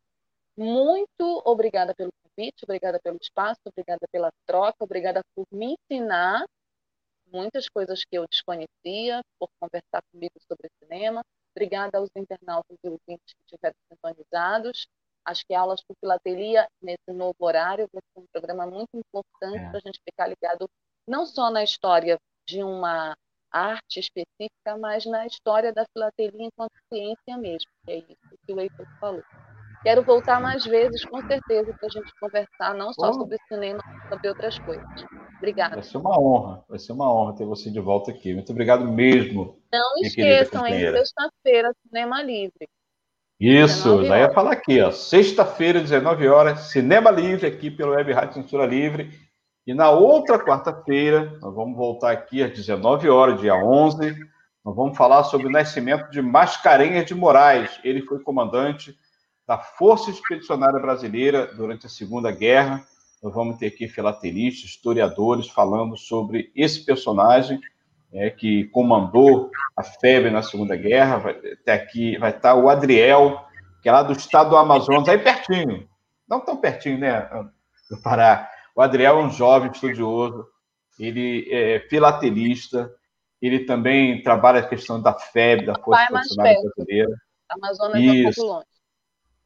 [0.58, 6.46] muito obrigada pelo convite, obrigada pelo espaço, obrigada pela troca, obrigada por me ensinar
[7.32, 11.22] muitas coisas que eu desconhecia, por conversar comigo sobre cinema.
[11.56, 14.88] Obrigada aos internautas e ouvintes que estiveram sintonizados.
[15.26, 19.70] Acho que aulas por filatelia nesse novo horário vai ser um programa muito importante é.
[19.70, 20.70] para a gente ficar ligado
[21.10, 23.16] não só na história de uma
[23.52, 28.60] arte específica, mas na história da filatelia enquanto ciência mesmo, que é isso que o
[28.60, 29.24] Heitor falou.
[29.82, 34.10] Quero voltar mais vezes, com certeza, para a gente conversar não só sobre cinema, mas
[34.10, 35.06] sobre outras coisas.
[35.38, 35.76] Obrigada.
[35.76, 38.34] Vai ser uma honra, vai ser uma honra ter você de volta aqui.
[38.34, 39.58] Muito obrigado mesmo.
[39.72, 42.68] Não esqueçam, em sexta-feira, Cinema Livre.
[43.40, 44.92] Isso, já ia falar aqui, ó.
[44.92, 49.29] Sexta-feira, 19 horas, Cinema Livre, aqui pelo Web Rádio Censura Livre.
[49.70, 54.18] E na outra quarta-feira, nós vamos voltar aqui às 19 horas, dia 11,
[54.66, 57.80] nós vamos falar sobre o nascimento de Mascarenhas de Moraes.
[57.84, 58.98] Ele foi comandante
[59.46, 62.84] da Força Expedicionária Brasileira durante a Segunda Guerra.
[63.22, 67.62] Nós vamos ter aqui filatelistas, historiadores falando sobre esse personagem
[68.12, 71.18] é, que comandou a FEB na Segunda Guerra.
[71.18, 73.40] Vai, até aqui vai estar o Adriel,
[73.84, 75.88] que é lá do estado do Amazonas, aí pertinho.
[76.28, 77.30] Não tão pertinho, né,
[77.88, 78.50] do Pará.
[78.80, 80.48] O Adriel é um jovem estudioso,
[80.98, 82.90] ele é filatelista,
[83.42, 87.12] ele também trabalha a questão da FEB, da Força Expedicionária Brasileira.
[87.50, 88.66] Amazonas é um pouco longe.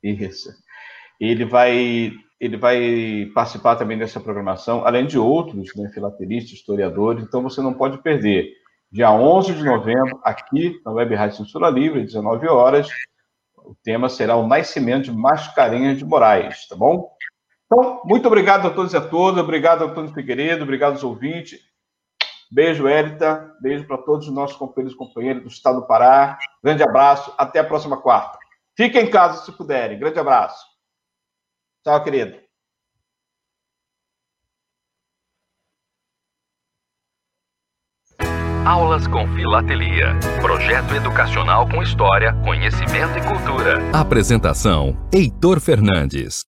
[0.04, 0.50] Isso.
[1.20, 7.42] Ele vai, ele vai participar também dessa programação, além de outros, né, filatelistas, historiadores, então
[7.42, 8.54] você não pode perder.
[8.92, 12.88] Dia 11 de novembro, aqui na Web Rádio Censura Livre, 19 horas,
[13.58, 17.12] o tema será o nascimento de Mascarenhas de Moraes, tá bom?
[17.66, 21.60] Então, muito obrigado a todos e a todas, obrigado Antônio Figueiredo, obrigado aos ouvintes.
[22.52, 26.38] Beijo, Érita, beijo para todos os nossos companheiros e companheiras do Estado do Pará.
[26.64, 28.38] Grande abraço, até a próxima quarta.
[28.78, 29.98] Fiquem em casa se puderem.
[29.98, 30.64] Grande abraço.
[31.84, 32.38] Tchau, querido.
[38.66, 40.18] Aulas com Filatelia.
[40.42, 43.80] Projeto educacional com história, conhecimento e cultura.
[43.92, 46.53] Apresentação: Heitor Fernandes.